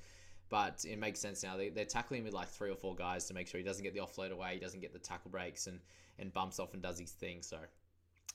but 0.48 0.85
it 0.85 0.98
makes 0.98 1.20
sense 1.20 1.44
now. 1.44 1.57
They, 1.57 1.68
they're 1.68 1.85
tackling 1.85 2.24
with 2.24 2.33
like 2.33 2.48
three 2.48 2.70
or 2.70 2.77
four 2.77 2.96
guys 2.96 3.27
to 3.27 3.35
make 3.35 3.46
sure 3.46 3.59
he 3.59 3.64
doesn't 3.64 3.85
get 3.85 3.94
the 3.94 4.00
offload 4.00 4.33
away, 4.33 4.55
he 4.55 4.59
doesn't 4.59 4.81
get 4.81 4.92
the 4.92 4.98
tackle 4.98 5.31
breaks, 5.31 5.68
and 5.68 5.79
and 6.18 6.33
bumps 6.33 6.59
off 6.59 6.74
and 6.74 6.83
does 6.83 6.98
his 6.98 7.12
thing. 7.12 7.40
So 7.40 7.59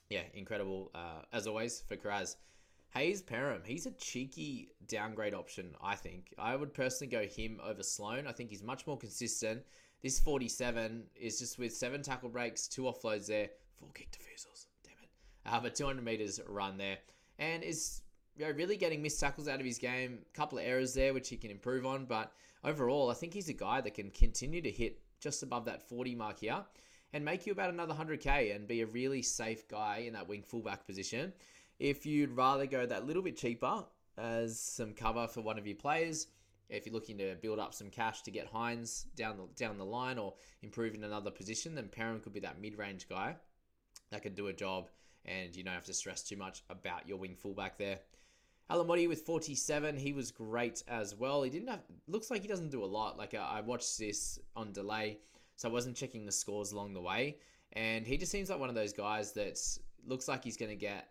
yeah, 0.09 0.23
incredible 0.33 0.91
uh, 0.95 1.23
as 1.33 1.45
always 1.45 1.81
for 1.81 1.97
Kiraz. 1.97 2.37
Hayze 2.95 3.21
Perham, 3.21 3.65
he's 3.65 3.85
a 3.85 3.91
cheeky 3.91 4.69
downgrade 4.87 5.33
option, 5.33 5.75
I 5.81 5.95
think. 5.95 6.33
I 6.37 6.55
would 6.55 6.73
personally 6.73 7.11
go 7.11 7.25
him 7.25 7.59
over 7.63 7.83
Sloan. 7.83 8.25
I 8.25 8.31
think 8.31 8.49
he's 8.49 8.63
much 8.63 8.87
more 8.87 8.97
consistent. 8.97 9.61
This 10.01 10.19
47 10.19 11.03
is 11.15 11.39
just 11.39 11.59
with 11.59 11.75
seven 11.75 12.01
tackle 12.01 12.29
breaks, 12.29 12.67
two 12.67 12.83
offloads 12.83 13.27
there, 13.27 13.49
four 13.77 13.89
kick 13.93 14.09
defusals. 14.11 14.65
Damn 14.83 14.93
it. 15.03 15.09
Uh, 15.45 15.59
but 15.59 15.75
200 15.75 16.03
meters 16.03 16.39
run 16.47 16.77
there. 16.77 16.97
And 17.37 17.63
is 17.63 18.01
you 18.37 18.45
know, 18.45 18.51
really 18.51 18.77
getting 18.77 19.01
missed 19.01 19.19
tackles 19.19 19.47
out 19.47 19.59
of 19.59 19.65
his 19.65 19.77
game. 19.77 20.19
A 20.33 20.37
couple 20.37 20.57
of 20.57 20.65
errors 20.65 20.93
there, 20.93 21.13
which 21.13 21.29
he 21.29 21.37
can 21.37 21.51
improve 21.51 21.85
on. 21.85 22.05
But 22.05 22.31
overall, 22.63 23.11
I 23.11 23.13
think 23.13 23.33
he's 23.33 23.49
a 23.49 23.53
guy 23.53 23.81
that 23.81 23.93
can 23.93 24.09
continue 24.11 24.61
to 24.61 24.71
hit 24.71 24.99
just 25.19 25.43
above 25.43 25.65
that 25.65 25.87
40 25.87 26.15
mark 26.15 26.39
here 26.39 26.63
and 27.13 27.25
make 27.25 27.45
you 27.45 27.51
about 27.51 27.69
another 27.69 27.93
100k 27.93 28.55
and 28.55 28.67
be 28.67 28.81
a 28.81 28.85
really 28.85 29.21
safe 29.21 29.67
guy 29.67 30.03
in 30.07 30.13
that 30.13 30.27
wing 30.27 30.43
fullback 30.43 30.85
position. 30.85 31.33
If 31.79 32.05
you'd 32.05 32.31
rather 32.31 32.65
go 32.65 32.85
that 32.85 33.07
little 33.07 33.23
bit 33.23 33.37
cheaper 33.37 33.85
as 34.17 34.59
some 34.59 34.93
cover 34.93 35.27
for 35.27 35.41
one 35.41 35.57
of 35.57 35.65
your 35.65 35.77
players, 35.77 36.27
if 36.69 36.85
you're 36.85 36.93
looking 36.93 37.17
to 37.17 37.35
build 37.41 37.57
up 37.57 37.73
some 37.73 37.89
cash 37.89 38.21
to 38.23 38.31
get 38.31 38.51
Hynes 38.51 39.05
down 39.15 39.37
the 39.37 39.47
down 39.55 39.77
the 39.77 39.85
line 39.85 40.17
or 40.17 40.33
improve 40.61 40.93
in 40.93 41.03
another 41.03 41.31
position, 41.31 41.73
then 41.73 41.87
Perham 41.87 42.21
could 42.21 42.33
be 42.33 42.41
that 42.41 42.61
mid-range 42.61 43.07
guy 43.09 43.35
that 44.11 44.21
could 44.21 44.35
do 44.35 44.47
a 44.47 44.53
job 44.53 44.89
and 45.25 45.55
you 45.55 45.63
don't 45.63 45.73
have 45.73 45.85
to 45.85 45.93
stress 45.93 46.23
too 46.23 46.37
much 46.37 46.63
about 46.69 47.07
your 47.07 47.17
wing 47.17 47.35
fullback 47.35 47.77
there. 47.77 47.99
Alamoti 48.69 49.07
with 49.07 49.21
47, 49.21 49.97
he 49.97 50.13
was 50.13 50.31
great 50.31 50.83
as 50.87 51.15
well. 51.15 51.41
He 51.41 51.49
didn't 51.49 51.69
have, 51.69 51.81
looks 52.07 52.29
like 52.29 52.41
he 52.41 52.47
doesn't 52.47 52.69
do 52.69 52.83
a 52.83 52.85
lot. 52.85 53.17
Like 53.17 53.33
uh, 53.33 53.39
I 53.39 53.61
watched 53.61 53.97
this 53.97 54.37
on 54.55 54.71
delay, 54.71 55.17
so 55.55 55.67
I 55.67 55.71
wasn't 55.71 55.95
checking 55.95 56.25
the 56.25 56.31
scores 56.31 56.71
along 56.71 56.93
the 56.93 57.01
way. 57.01 57.37
And 57.73 58.05
he 58.05 58.17
just 58.17 58.31
seems 58.31 58.49
like 58.49 58.59
one 58.59 58.69
of 58.69 58.75
those 58.75 58.93
guys 58.93 59.31
that 59.33 59.59
looks 60.05 60.27
like 60.27 60.43
he's 60.43 60.57
going 60.57 60.69
to 60.69 60.75
get 60.75 61.07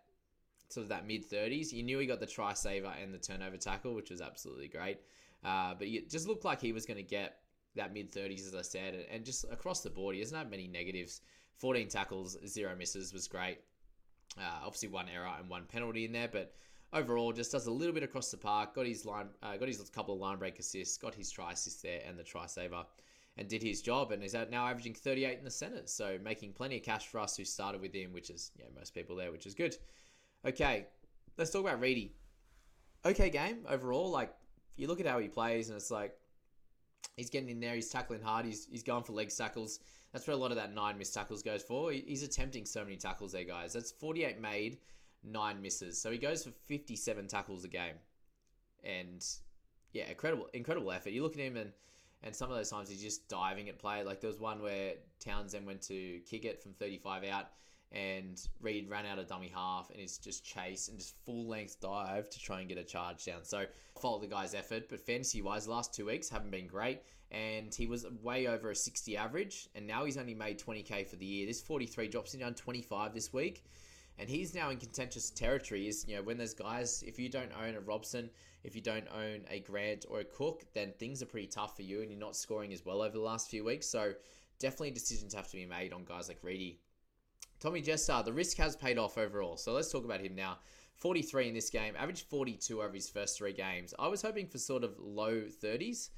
sort 0.68 0.82
of 0.82 0.88
that 0.90 1.06
mid 1.06 1.28
30s. 1.28 1.72
You 1.72 1.82
knew 1.82 1.98
he 1.98 2.06
got 2.06 2.20
the 2.20 2.26
try 2.26 2.52
saver 2.54 2.92
and 3.00 3.12
the 3.12 3.18
turnover 3.18 3.56
tackle, 3.56 3.94
which 3.94 4.10
was 4.10 4.20
absolutely 4.20 4.68
great. 4.68 4.98
Uh, 5.44 5.74
but 5.78 5.86
it 5.86 6.10
just 6.10 6.26
looked 6.26 6.44
like 6.44 6.60
he 6.60 6.72
was 6.72 6.86
going 6.86 6.96
to 6.96 7.02
get 7.02 7.38
that 7.76 7.94
mid 7.94 8.12
30s, 8.12 8.46
as 8.46 8.54
I 8.54 8.62
said, 8.62 9.06
and 9.10 9.24
just 9.24 9.44
across 9.50 9.80
the 9.80 9.90
board, 9.90 10.14
he 10.14 10.20
doesn't 10.20 10.36
have 10.36 10.50
many 10.50 10.68
negatives. 10.68 11.20
14 11.56 11.88
tackles, 11.88 12.36
zero 12.46 12.74
misses 12.76 13.12
was 13.12 13.26
great. 13.26 13.58
Uh, 14.38 14.60
obviously, 14.64 14.88
one 14.88 15.08
error 15.08 15.30
and 15.38 15.48
one 15.48 15.64
penalty 15.64 16.04
in 16.04 16.12
there, 16.12 16.28
but 16.28 16.54
overall, 16.92 17.32
just 17.32 17.52
does 17.52 17.66
a 17.66 17.70
little 17.70 17.94
bit 17.94 18.02
across 18.02 18.30
the 18.30 18.36
park. 18.36 18.74
Got 18.74 18.86
his 18.86 19.04
line, 19.04 19.28
uh, 19.42 19.56
got 19.56 19.68
his 19.68 19.80
couple 19.90 20.14
of 20.14 20.20
line 20.20 20.38
break 20.38 20.58
assists, 20.58 20.96
got 20.98 21.14
his 21.14 21.30
try 21.30 21.52
assist 21.52 21.82
there, 21.82 22.00
and 22.06 22.18
the 22.18 22.22
try 22.22 22.46
saver, 22.46 22.84
and 23.36 23.48
did 23.48 23.62
his 23.62 23.82
job. 23.82 24.12
And 24.12 24.22
is 24.22 24.34
now 24.50 24.66
averaging 24.66 24.94
38 24.94 25.38
in 25.38 25.44
the 25.44 25.50
centers, 25.50 25.92
so 25.92 26.18
making 26.22 26.52
plenty 26.52 26.76
of 26.76 26.82
cash 26.82 27.06
for 27.08 27.18
us 27.18 27.36
who 27.36 27.44
started 27.44 27.80
with 27.80 27.94
him, 27.94 28.12
which 28.12 28.30
is 28.30 28.52
yeah 28.56 28.66
most 28.76 28.94
people 28.94 29.16
there, 29.16 29.32
which 29.32 29.46
is 29.46 29.54
good. 29.54 29.76
Okay, 30.46 30.86
let's 31.36 31.50
talk 31.50 31.62
about 31.62 31.80
Reedy. 31.80 32.14
Okay 33.04 33.30
game 33.30 33.58
overall. 33.68 34.10
Like 34.10 34.32
you 34.76 34.86
look 34.86 35.00
at 35.00 35.06
how 35.06 35.18
he 35.18 35.28
plays, 35.28 35.68
and 35.68 35.76
it's 35.76 35.90
like 35.90 36.14
he's 37.16 37.30
getting 37.30 37.48
in 37.48 37.60
there, 37.60 37.74
he's 37.74 37.88
tackling 37.88 38.22
hard, 38.22 38.44
he's 38.44 38.66
he's 38.70 38.82
going 38.82 39.02
for 39.02 39.12
leg 39.12 39.30
tackles. 39.36 39.80
That's 40.12 40.26
where 40.26 40.34
a 40.34 40.38
lot 40.38 40.50
of 40.50 40.56
that 40.56 40.74
nine 40.74 40.96
missed 40.96 41.14
tackles 41.14 41.42
goes 41.42 41.62
for. 41.62 41.92
He's 41.92 42.22
attempting 42.22 42.64
so 42.64 42.82
many 42.82 42.96
tackles 42.96 43.32
there, 43.32 43.44
guys. 43.44 43.74
That's 43.74 43.92
48 43.92 44.40
made, 44.40 44.78
nine 45.22 45.60
misses. 45.60 46.00
So 46.00 46.10
he 46.10 46.16
goes 46.16 46.44
for 46.44 46.50
57 46.66 47.26
tackles 47.26 47.64
a 47.64 47.68
game, 47.68 47.96
and 48.84 49.24
yeah, 49.92 50.08
incredible, 50.08 50.48
incredible 50.54 50.92
effort. 50.92 51.10
You 51.10 51.22
look 51.22 51.34
at 51.34 51.40
him 51.40 51.56
and. 51.56 51.72
And 52.24 52.34
some 52.34 52.50
of 52.50 52.56
those 52.56 52.68
times 52.68 52.88
he's 52.88 53.00
just 53.00 53.28
diving 53.28 53.68
at 53.68 53.78
play. 53.78 54.02
Like 54.02 54.20
there 54.20 54.26
was 54.26 54.40
one 54.40 54.60
where 54.60 54.94
Townsend 55.20 55.64
went 55.64 55.82
to 55.82 56.18
kick 56.28 56.44
it 56.44 56.60
from 56.60 56.72
35 56.72 57.22
out 57.22 57.46
and 57.92 58.46
Reed 58.60 58.88
ran 58.88 59.06
out 59.06 59.18
of 59.18 59.28
dummy 59.28 59.50
half 59.54 59.90
and 59.90 60.00
is 60.00 60.18
just 60.18 60.44
chase 60.44 60.88
and 60.88 60.98
just 60.98 61.16
full 61.24 61.46
length 61.46 61.80
dive 61.80 62.28
to 62.28 62.38
try 62.38 62.60
and 62.60 62.68
get 62.68 62.76
a 62.76 62.84
charge 62.84 63.24
down. 63.24 63.44
So 63.44 63.64
follow 63.98 64.18
the 64.20 64.26
guy's 64.26 64.54
effort, 64.54 64.88
but 64.90 65.00
fantasy 65.00 65.40
wise, 65.40 65.66
last 65.66 65.94
two 65.94 66.06
weeks 66.06 66.28
haven't 66.28 66.50
been 66.50 66.66
great. 66.66 67.00
And 67.30 67.74
he 67.74 67.86
was 67.86 68.06
way 68.22 68.46
over 68.46 68.70
a 68.70 68.74
60 68.74 69.16
average, 69.16 69.68
and 69.74 69.86
now 69.86 70.04
he's 70.04 70.16
only 70.16 70.34
made 70.34 70.58
20k 70.58 71.06
for 71.06 71.16
the 71.16 71.26
year. 71.26 71.46
This 71.46 71.60
43 71.60 72.08
drops 72.08 72.32
him 72.32 72.40
down 72.40 72.54
25 72.54 73.12
this 73.12 73.34
week, 73.34 73.64
and 74.18 74.30
he's 74.30 74.54
now 74.54 74.70
in 74.70 74.78
contentious 74.78 75.28
territory. 75.28 75.88
Is 75.88 76.06
you 76.08 76.16
know 76.16 76.22
when 76.22 76.38
there's 76.38 76.54
guys, 76.54 77.04
if 77.06 77.18
you 77.18 77.28
don't 77.28 77.52
own 77.62 77.74
a 77.74 77.80
Robson, 77.80 78.30
if 78.64 78.74
you 78.74 78.80
don't 78.80 79.06
own 79.14 79.42
a 79.50 79.60
Grant 79.60 80.06
or 80.08 80.20
a 80.20 80.24
Cook, 80.24 80.64
then 80.72 80.92
things 80.98 81.22
are 81.22 81.26
pretty 81.26 81.48
tough 81.48 81.76
for 81.76 81.82
you, 81.82 82.00
and 82.00 82.10
you're 82.10 82.18
not 82.18 82.34
scoring 82.34 82.72
as 82.72 82.82
well 82.86 83.02
over 83.02 83.12
the 83.12 83.22
last 83.22 83.50
few 83.50 83.62
weeks. 83.62 83.86
So 83.86 84.14
definitely 84.58 84.92
decisions 84.92 85.34
have 85.34 85.48
to 85.48 85.56
be 85.56 85.66
made 85.66 85.92
on 85.92 86.04
guys 86.04 86.28
like 86.28 86.38
Reedy 86.42 86.78
Tommy 87.60 87.82
Chester, 87.82 88.22
the 88.24 88.32
risk 88.32 88.56
has 88.58 88.76
paid 88.76 88.98
off 88.98 89.18
overall. 89.18 89.56
So 89.56 89.72
let's 89.72 89.90
talk 89.90 90.04
about 90.04 90.20
him 90.20 90.36
now. 90.36 90.58
43 90.94 91.48
in 91.48 91.54
this 91.54 91.70
game, 91.70 91.94
averaged 91.96 92.26
42 92.26 92.82
over 92.82 92.94
his 92.94 93.08
first 93.08 93.36
three 93.36 93.52
games. 93.52 93.94
I 93.98 94.08
was 94.08 94.22
hoping 94.22 94.46
for 94.46 94.58
sort 94.58 94.84
of 94.84 94.98
low 94.98 95.42
30s, 95.42 96.10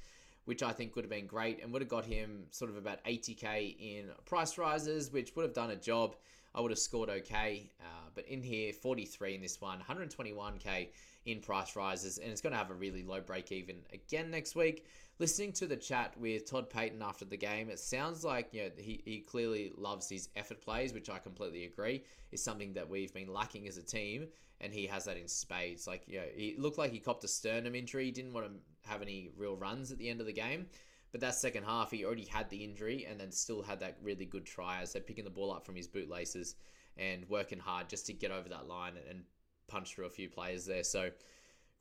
which 0.45 0.63
I 0.63 0.71
think 0.71 0.95
would 0.95 1.05
have 1.05 1.11
been 1.11 1.27
great 1.27 1.61
and 1.61 1.71
would 1.73 1.81
have 1.81 1.89
got 1.89 2.05
him 2.05 2.45
sort 2.51 2.69
of 2.69 2.77
about 2.77 3.03
80k 3.05 3.75
in 3.79 4.09
price 4.25 4.57
rises, 4.57 5.11
which 5.11 5.35
would 5.35 5.43
have 5.43 5.53
done 5.53 5.71
a 5.71 5.75
job. 5.75 6.15
I 6.53 6.61
would 6.61 6.71
have 6.71 6.79
scored 6.79 7.09
okay. 7.09 7.71
Uh, 7.79 8.09
but 8.13 8.27
in 8.27 8.41
here, 8.43 8.73
43 8.73 9.35
in 9.35 9.41
this 9.41 9.61
one, 9.61 9.79
121k 9.87 10.89
in 11.25 11.39
price 11.39 11.75
rises, 11.75 12.17
and 12.17 12.31
it's 12.31 12.41
going 12.41 12.51
to 12.51 12.57
have 12.57 12.71
a 12.71 12.75
really 12.75 13.03
low 13.03 13.21
break 13.21 13.51
even 13.51 13.77
again 13.93 14.29
next 14.29 14.55
week 14.55 14.85
listening 15.21 15.51
to 15.51 15.67
the 15.67 15.77
chat 15.77 16.19
with 16.19 16.49
Todd 16.49 16.67
Payten 16.67 16.99
after 17.03 17.25
the 17.25 17.37
game, 17.37 17.69
it 17.69 17.79
sounds 17.79 18.25
like 18.25 18.49
you 18.51 18.63
know 18.63 18.69
he, 18.75 19.03
he 19.05 19.19
clearly 19.19 19.71
loves 19.77 20.09
his 20.09 20.29
effort 20.35 20.59
plays, 20.61 20.93
which 20.93 21.11
I 21.11 21.19
completely 21.19 21.65
agree 21.65 22.03
is 22.31 22.43
something 22.43 22.73
that 22.73 22.89
we've 22.89 23.13
been 23.13 23.31
lacking 23.31 23.67
as 23.67 23.77
a 23.77 23.83
team, 23.83 24.27
and 24.61 24.73
he 24.73 24.87
has 24.87 25.05
that 25.05 25.17
in 25.17 25.27
spades. 25.27 25.85
Like 25.85 26.07
you 26.07 26.17
know, 26.19 26.25
he 26.35 26.55
looked 26.57 26.79
like 26.79 26.91
he 26.91 26.97
copped 26.97 27.23
a 27.23 27.27
sternum 27.27 27.75
injury, 27.75 28.05
he 28.05 28.11
didn't 28.11 28.33
want 28.33 28.47
to 28.47 28.89
have 28.89 29.03
any 29.03 29.29
real 29.37 29.55
runs 29.55 29.91
at 29.91 29.99
the 29.99 30.09
end 30.09 30.21
of 30.21 30.25
the 30.25 30.33
game. 30.33 30.65
But 31.11 31.21
that 31.21 31.35
second 31.35 31.65
half, 31.65 31.91
he 31.91 32.03
already 32.03 32.25
had 32.25 32.49
the 32.49 32.63
injury 32.63 33.05
and 33.07 33.19
then 33.19 33.31
still 33.31 33.61
had 33.61 33.79
that 33.81 33.97
really 34.01 34.25
good 34.25 34.45
try. 34.45 34.81
as 34.81 34.93
they're 34.93 35.03
picking 35.03 35.25
the 35.25 35.29
ball 35.29 35.53
up 35.53 35.65
from 35.65 35.75
his 35.75 35.87
bootlaces 35.87 36.55
and 36.97 37.29
working 37.29 37.59
hard 37.59 37.89
just 37.89 38.07
to 38.07 38.13
get 38.13 38.31
over 38.31 38.49
that 38.49 38.67
line 38.67 38.93
and 39.07 39.23
punch 39.67 39.93
through 39.93 40.05
a 40.05 40.09
few 40.09 40.29
players 40.29 40.65
there. 40.65 40.83
So 40.83 41.11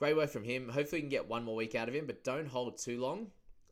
Great 0.00 0.16
work 0.16 0.30
from 0.30 0.44
him. 0.44 0.66
Hopefully, 0.66 0.98
we 0.98 1.02
can 1.02 1.10
get 1.10 1.28
one 1.28 1.44
more 1.44 1.54
week 1.54 1.74
out 1.74 1.86
of 1.86 1.94
him, 1.94 2.06
but 2.06 2.24
don't 2.24 2.48
hold 2.48 2.78
too 2.78 2.98
long, 2.98 3.26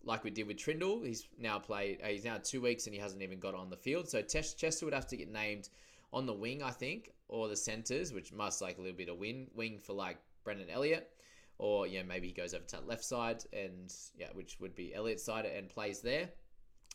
like 0.05 0.25
we 0.25 0.31
did 0.31 0.47
with 0.47 0.59
Trindall. 0.59 1.03
He's 1.03 1.27
now 1.38 1.59
played. 1.59 2.01
Uh, 2.05 2.09
he's 2.09 2.25
now 2.25 2.37
two 2.37 2.61
weeks 2.61 2.87
and 2.87 2.95
he 2.95 3.01
hasn't 3.01 3.23
even 3.23 3.41
got 3.41 3.55
on 3.55 3.71
the 3.71 3.79
field. 3.79 4.11
So 4.11 4.21
Chester 4.21 4.85
would 4.85 4.93
have 4.93 5.07
to 5.07 5.17
get 5.17 5.33
named 5.33 5.71
on 6.12 6.27
the 6.27 6.35
wing, 6.35 6.62
I 6.62 6.71
think, 6.71 7.12
or 7.29 7.49
the 7.49 7.57
centers, 7.57 8.12
which 8.12 8.31
must 8.31 8.61
like 8.61 8.77
a 8.77 8.83
little 8.83 8.97
bit 8.97 9.09
of 9.09 9.17
win 9.17 9.47
wing 9.55 9.79
for 9.79 9.95
like 9.95 10.19
Brendan 10.45 10.69
Elliott, 10.69 11.11
or 11.59 11.87
yeah, 11.87 12.03
maybe 12.03 12.27
he 12.27 12.35
goes 12.35 12.53
over 12.53 12.64
to 12.64 12.81
left 12.81 13.05
side 13.05 13.43
and 13.55 13.91
yeah, 14.14 14.29
which 14.35 14.61
would 14.61 14.75
be 14.75 14.95
Elliott's 14.95 15.25
side 15.25 15.47
and 15.47 15.71
plays 15.71 16.03
there. 16.03 16.29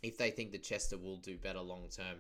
If 0.04 0.16
they 0.20 0.30
think 0.30 0.52
that 0.52 0.62
Chester 0.62 0.98
will 1.00 1.18
do 1.18 1.40
better 1.40 1.60
long 1.60 1.88
term, 1.90 2.18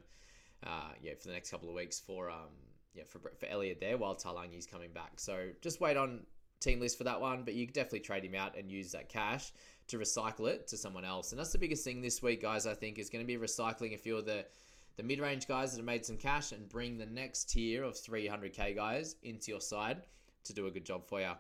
uh, 0.66 0.94
yeah, 1.00 1.14
for 1.22 1.28
the 1.28 1.34
next 1.36 1.52
couple 1.52 1.70
of 1.70 1.76
weeks 1.76 2.00
for 2.00 2.32
um 2.32 2.50
yeah 2.96 3.04
for 3.08 3.20
for 3.38 3.46
Elliott 3.46 3.80
there 3.80 3.98
while 3.98 4.16
Taulagi's 4.16 4.66
coming 4.66 4.92
back. 4.94 5.20
So 5.20 5.50
just 5.62 5.80
wait 5.80 5.96
on 5.96 6.22
team 6.64 6.80
list 6.80 6.98
for 6.98 7.04
that 7.04 7.20
one, 7.20 7.44
but 7.44 7.54
you 7.54 7.66
could 7.66 7.76
definitely 7.76 8.00
trade 8.02 8.24
him 8.24 8.36
out 8.36 8.58
and 8.58 8.72
use 8.72 8.92
that 8.92 9.10
cash 9.10 9.52
to 9.88 9.98
recycle 9.98 10.48
it 10.48 10.68
to 10.68 10.78
someone 10.78 11.06
else. 11.06 11.32
And 11.32 11.40
that's 11.40 11.52
the 11.52 11.58
biggest 11.58 11.84
thing 11.84 12.02
this 12.02 12.22
week, 12.22 12.42
guys, 12.42 12.66
I 12.66 12.74
think, 12.74 12.98
is 12.98 13.10
going 13.10 13.26
to 13.26 13.28
be 13.28 13.38
recycling 13.38 13.94
a 13.94 13.98
few 13.98 14.18
of 14.18 14.26
the, 14.26 14.46
the 14.98 15.04
mid 15.04 15.20
range 15.20 15.48
guys 15.48 15.72
that 15.72 15.78
have 15.78 15.86
made 15.86 16.06
some 16.06 16.18
cash 16.18 16.52
and 16.52 16.70
bring 16.70 16.98
the 16.98 17.06
next 17.06 17.50
tier 17.50 17.84
of 17.84 17.96
300k 17.96 18.76
guys 18.76 19.16
into 19.24 19.52
your 19.52 19.62
side 19.62 20.02
to 20.46 20.54
do 20.54 20.68
a 20.68 20.72
good 20.72 20.86
job 20.86 21.06
for 21.08 21.20
you. 21.20 21.32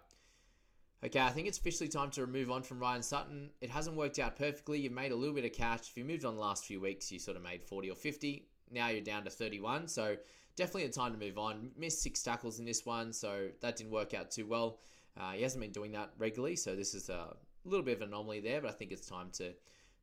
Okay, 1.06 1.20
I 1.20 1.32
think 1.32 1.48
it's 1.48 1.58
officially 1.58 1.90
time 1.90 2.12
to 2.12 2.26
move 2.26 2.50
on 2.50 2.64
from 2.64 2.80
Ryan 2.80 3.04
Sutton. 3.04 3.50
It 3.60 3.70
hasn't 3.70 3.98
worked 3.98 4.20
out 4.20 4.38
perfectly. 4.38 4.80
You've 4.80 4.94
made 4.94 5.12
a 5.12 5.16
little 5.16 5.36
bit 5.36 5.44
of 5.44 5.52
cash. 5.52 5.82
If 5.90 5.98
you 5.98 6.06
moved 6.06 6.24
on 6.24 6.36
the 6.36 6.42
last 6.42 6.66
few 6.66 6.80
weeks, 6.80 7.12
you 7.12 7.20
sort 7.20 7.36
of 7.36 7.44
made 7.44 7.62
40 7.62 7.90
or 7.90 7.96
50. 7.96 8.48
Now 8.72 8.88
you're 8.88 9.02
down 9.02 9.26
to 9.26 9.30
31. 9.30 9.90
So 9.90 10.16
definitely 10.56 10.86
a 10.86 10.90
time 10.90 11.12
to 11.12 11.18
move 11.18 11.38
on. 11.38 11.72
Missed 11.78 12.02
six 12.02 12.24
tackles 12.24 12.60
in 12.60 12.66
this 12.66 12.86
one, 12.86 13.12
so 13.12 13.50
that 13.60 13.76
didn't 13.76 13.92
work 13.92 14.14
out 14.14 14.32
too 14.32 14.48
well. 14.48 14.80
Uh, 15.20 15.32
he 15.32 15.44
hasn't 15.44 15.62
been 15.62 15.72
doing 15.72 15.92
that 15.92 16.12
regularly, 16.18 16.56
so 16.56 16.76
this 16.76 16.94
is 16.94 17.10
a 17.10 17.36
little 17.66 17.86
bit 17.86 17.98
of 17.98 18.02
an 18.02 18.10
anomaly 18.10 18.40
there. 18.40 18.62
But 18.62 18.72
I 18.72 18.74
think 18.74 18.92
it's 18.92 19.08
time 19.08 19.30
to 19.34 19.54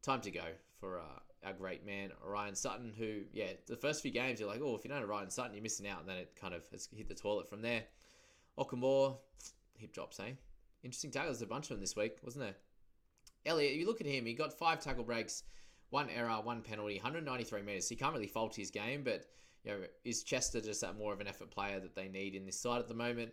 time 0.02 0.20
to 0.22 0.30
go 0.30 0.44
for 0.78 1.00
uh, 1.00 1.46
our 1.46 1.52
great 1.52 1.84
man 1.84 2.10
Ryan 2.24 2.54
Sutton. 2.54 2.92
Who, 2.96 3.22
yeah, 3.32 3.52
the 3.66 3.76
first 3.76 4.02
few 4.02 4.10
games 4.10 4.40
you're 4.40 4.48
like, 4.48 4.60
oh, 4.62 4.76
if 4.76 4.84
you 4.84 4.90
don't 4.90 5.00
have 5.00 5.08
Ryan 5.08 5.30
Sutton, 5.30 5.54
you're 5.54 5.62
missing 5.62 5.88
out, 5.88 6.00
and 6.00 6.08
then 6.08 6.16
it 6.16 6.36
kind 6.40 6.54
of 6.54 6.64
has 6.72 6.88
hit 6.94 7.08
the 7.08 7.14
toilet 7.14 7.48
from 7.48 7.62
there. 7.62 7.82
Okamore, 8.58 9.16
hip 9.78 9.92
drops, 9.92 10.20
eh? 10.20 10.32
Interesting 10.82 11.10
tackles, 11.10 11.42
a 11.42 11.46
bunch 11.46 11.64
of 11.66 11.76
them 11.76 11.80
this 11.80 11.96
week, 11.96 12.18
wasn't 12.22 12.44
there? 12.44 12.54
Elliot, 13.46 13.74
you 13.74 13.86
look 13.86 14.00
at 14.00 14.06
him, 14.06 14.26
he 14.26 14.34
got 14.34 14.52
five 14.52 14.80
tackle 14.80 15.04
breaks, 15.04 15.44
one 15.90 16.08
error, 16.10 16.40
one 16.42 16.62
penalty, 16.62 16.96
193 16.96 17.62
metres. 17.62 17.88
He 17.88 17.96
can't 17.96 18.12
really 18.12 18.26
fault 18.26 18.54
his 18.54 18.70
game, 18.70 19.02
but 19.02 19.26
you 19.64 19.72
know, 19.72 19.78
is 20.04 20.22
Chester 20.22 20.60
just 20.60 20.80
that 20.80 20.96
more 20.96 21.12
of 21.12 21.20
an 21.20 21.26
effort 21.26 21.50
player 21.50 21.80
that 21.80 21.94
they 21.94 22.08
need 22.08 22.34
in 22.34 22.46
this 22.46 22.58
side 22.58 22.80
at 22.80 22.88
the 22.88 22.94
moment? 22.94 23.32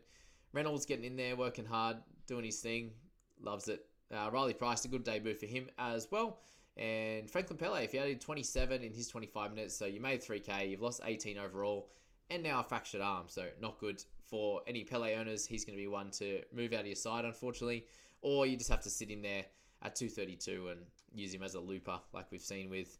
Reynolds 0.54 0.86
getting 0.86 1.06
in 1.06 1.16
there, 1.16 1.36
working 1.36 1.66
hard, 1.66 1.98
doing 2.28 2.46
his 2.46 2.60
thing, 2.60 2.92
loves 3.42 3.68
it. 3.68 3.86
Uh, 4.12 4.30
Riley 4.32 4.54
Price, 4.54 4.86
a 4.86 4.88
good 4.88 5.04
debut 5.04 5.34
for 5.34 5.46
him 5.46 5.68
as 5.78 6.08
well. 6.12 6.40
And 6.78 7.30
Franklin 7.30 7.58
Pele, 7.58 7.84
if 7.84 7.94
you 7.94 8.00
added 8.00 8.22
27 8.22 8.84
in 8.84 8.94
his 8.94 9.08
25 9.08 9.54
minutes, 9.54 9.76
so 9.76 9.86
you 9.86 10.00
made 10.00 10.22
3K, 10.22 10.70
you've 10.70 10.82
lost 10.82 11.02
18 11.04 11.38
overall, 11.38 11.90
and 12.30 12.44
now 12.44 12.60
a 12.60 12.64
fractured 12.64 13.02
arm, 13.02 13.26
so 13.28 13.46
not 13.62 13.80
good 13.80 14.04
for 14.24 14.62
any 14.68 14.84
Pele 14.84 15.16
owners. 15.16 15.46
He's 15.46 15.66
going 15.66 15.78
to 15.78 15.82
be 15.82 15.88
one 15.88 16.12
to 16.12 16.42
move 16.54 16.74
out 16.74 16.82
of 16.82 16.86
your 16.88 16.96
side, 16.96 17.26
unfortunately, 17.26 17.86
or 18.22 18.46
you 18.46 18.58
just 18.58 18.70
have 18.70 18.82
to 18.84 18.90
sit 18.90 19.10
in 19.10 19.22
there 19.22 19.46
at 19.82 19.96
232 19.96 20.70
and 20.70 20.82
use 21.14 21.34
him 21.34 21.44
as 21.44 21.56
a 21.56 21.60
looper, 21.60 22.00
like 22.14 22.32
we've 22.32 22.42
seen 22.42 22.70
with 22.70 22.98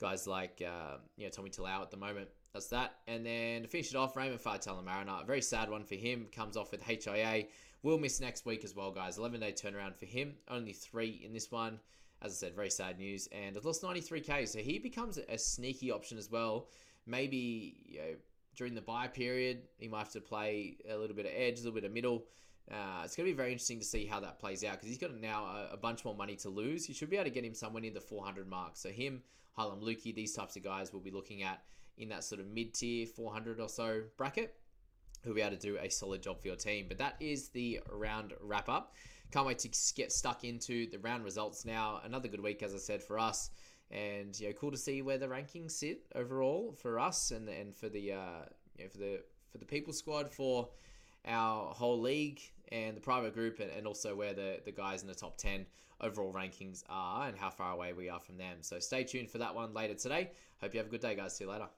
guys 0.00 0.26
like 0.26 0.62
uh, 0.66 0.96
you 1.16 1.24
know 1.24 1.30
Tommy 1.30 1.50
Talau 1.50 1.80
at 1.82 1.90
the 1.90 1.96
moment. 1.96 2.28
That's 2.54 2.68
that. 2.68 3.00
And 3.08 3.26
then 3.26 3.62
to 3.62 3.68
finish 3.68 3.90
it 3.90 3.96
off, 3.96 4.16
Raymond 4.16 4.40
Faitala-Mariner, 4.40 5.22
a 5.22 5.26
very 5.26 5.42
sad 5.42 5.68
one 5.68 5.84
for 5.84 5.96
him. 5.96 6.28
Comes 6.32 6.56
off 6.56 6.70
with 6.70 6.82
HIA. 6.82 7.46
Will 7.82 7.98
miss 7.98 8.20
next 8.20 8.46
week 8.46 8.64
as 8.64 8.76
well, 8.76 8.92
guys. 8.92 9.18
11 9.18 9.40
day 9.40 9.52
turnaround 9.52 9.96
for 9.96 10.06
him. 10.06 10.34
Only 10.48 10.72
three 10.72 11.20
in 11.24 11.32
this 11.32 11.50
one. 11.50 11.80
As 12.22 12.32
I 12.32 12.34
said, 12.36 12.54
very 12.54 12.70
sad 12.70 12.98
news. 12.98 13.28
And 13.32 13.62
lost 13.64 13.82
93k, 13.82 14.48
so 14.48 14.60
he 14.60 14.78
becomes 14.78 15.18
a 15.18 15.36
sneaky 15.36 15.90
option 15.90 16.16
as 16.16 16.30
well. 16.30 16.68
Maybe 17.06 17.76
you 17.86 17.98
know, 17.98 18.14
during 18.54 18.74
the 18.74 18.80
buy 18.80 19.08
period, 19.08 19.62
he 19.78 19.88
might 19.88 19.98
have 19.98 20.12
to 20.12 20.20
play 20.20 20.76
a 20.88 20.96
little 20.96 21.16
bit 21.16 21.26
of 21.26 21.32
edge, 21.34 21.54
a 21.54 21.64
little 21.64 21.74
bit 21.74 21.84
of 21.84 21.92
middle. 21.92 22.24
Uh, 22.70 23.02
it's 23.04 23.16
going 23.16 23.26
to 23.26 23.32
be 23.32 23.36
very 23.36 23.50
interesting 23.50 23.80
to 23.80 23.84
see 23.84 24.06
how 24.06 24.20
that 24.20 24.38
plays 24.38 24.64
out 24.64 24.74
because 24.74 24.88
he's 24.88 24.96
got 24.96 25.14
now 25.20 25.44
a, 25.44 25.74
a, 25.74 25.76
bunch 25.76 26.02
more 26.02 26.14
money 26.14 26.34
to 26.34 26.48
lose. 26.48 26.88
You 26.88 26.94
should 26.94 27.10
be 27.10 27.16
able 27.16 27.24
to 27.24 27.30
get 27.30 27.44
him 27.44 27.52
somewhere 27.52 27.82
near 27.82 27.92
the 27.92 28.00
400 28.00 28.48
mark. 28.48 28.70
So 28.74 28.88
him, 28.88 29.22
Heilum 29.58 29.82
Luki, 29.82 30.14
these 30.14 30.32
types 30.32 30.56
of 30.56 30.62
guys 30.62 30.90
we'll 30.90 31.02
be 31.02 31.10
looking 31.10 31.42
at 31.42 31.62
in 31.98 32.08
that 32.10 32.24
sort 32.24 32.40
of 32.40 32.46
mid 32.46 32.74
tier 32.74 33.06
400 33.06 33.60
or 33.60 33.68
so 33.68 34.02
bracket 34.16 34.54
who'll 35.22 35.34
be 35.34 35.40
able 35.40 35.56
to 35.56 35.62
do 35.62 35.78
a 35.78 35.88
solid 35.88 36.22
job 36.22 36.40
for 36.40 36.48
your 36.48 36.56
team. 36.56 36.86
But 36.88 36.98
that 36.98 37.16
is 37.18 37.48
the 37.48 37.80
round 37.90 38.34
wrap 38.40 38.68
up. 38.68 38.94
Can't 39.32 39.46
wait 39.46 39.58
to 39.60 39.68
get 39.96 40.12
stuck 40.12 40.44
into 40.44 40.90
the 40.90 40.98
round 40.98 41.24
results 41.24 41.64
now. 41.64 42.00
Another 42.04 42.28
good 42.28 42.42
week, 42.42 42.62
as 42.62 42.74
I 42.74 42.78
said, 42.78 43.02
for 43.02 43.18
us. 43.18 43.50
And 43.90 44.38
you 44.38 44.48
know, 44.48 44.52
cool 44.54 44.70
to 44.70 44.76
see 44.76 45.02
where 45.02 45.18
the 45.18 45.26
rankings 45.26 45.72
sit 45.72 46.02
overall 46.14 46.74
for 46.80 46.98
us 46.98 47.30
and 47.30 47.48
and 47.48 47.74
for 47.74 47.88
the 47.88 48.12
uh, 48.12 48.44
you 48.76 48.84
know, 48.84 48.90
for 48.90 48.98
the 48.98 49.20
for 49.50 49.58
the 49.58 49.64
people 49.64 49.92
squad 49.92 50.30
for 50.30 50.68
our 51.26 51.72
whole 51.72 52.00
league 52.00 52.40
and 52.70 52.96
the 52.96 53.00
private 53.00 53.34
group 53.34 53.60
and, 53.60 53.70
and 53.70 53.86
also 53.86 54.14
where 54.14 54.34
the, 54.34 54.60
the 54.64 54.72
guys 54.72 55.02
in 55.02 55.08
the 55.08 55.14
top 55.14 55.36
10 55.38 55.64
overall 56.00 56.32
rankings 56.32 56.82
are 56.88 57.28
and 57.28 57.36
how 57.36 57.50
far 57.50 57.72
away 57.72 57.92
we 57.92 58.08
are 58.08 58.20
from 58.20 58.36
them. 58.36 58.58
So 58.60 58.78
stay 58.78 59.04
tuned 59.04 59.30
for 59.30 59.38
that 59.38 59.54
one 59.54 59.72
later 59.72 59.94
today. 59.94 60.32
Hope 60.60 60.74
you 60.74 60.78
have 60.78 60.88
a 60.88 60.90
good 60.90 61.00
day, 61.00 61.14
guys. 61.14 61.36
See 61.36 61.44
you 61.44 61.50
later. 61.50 61.68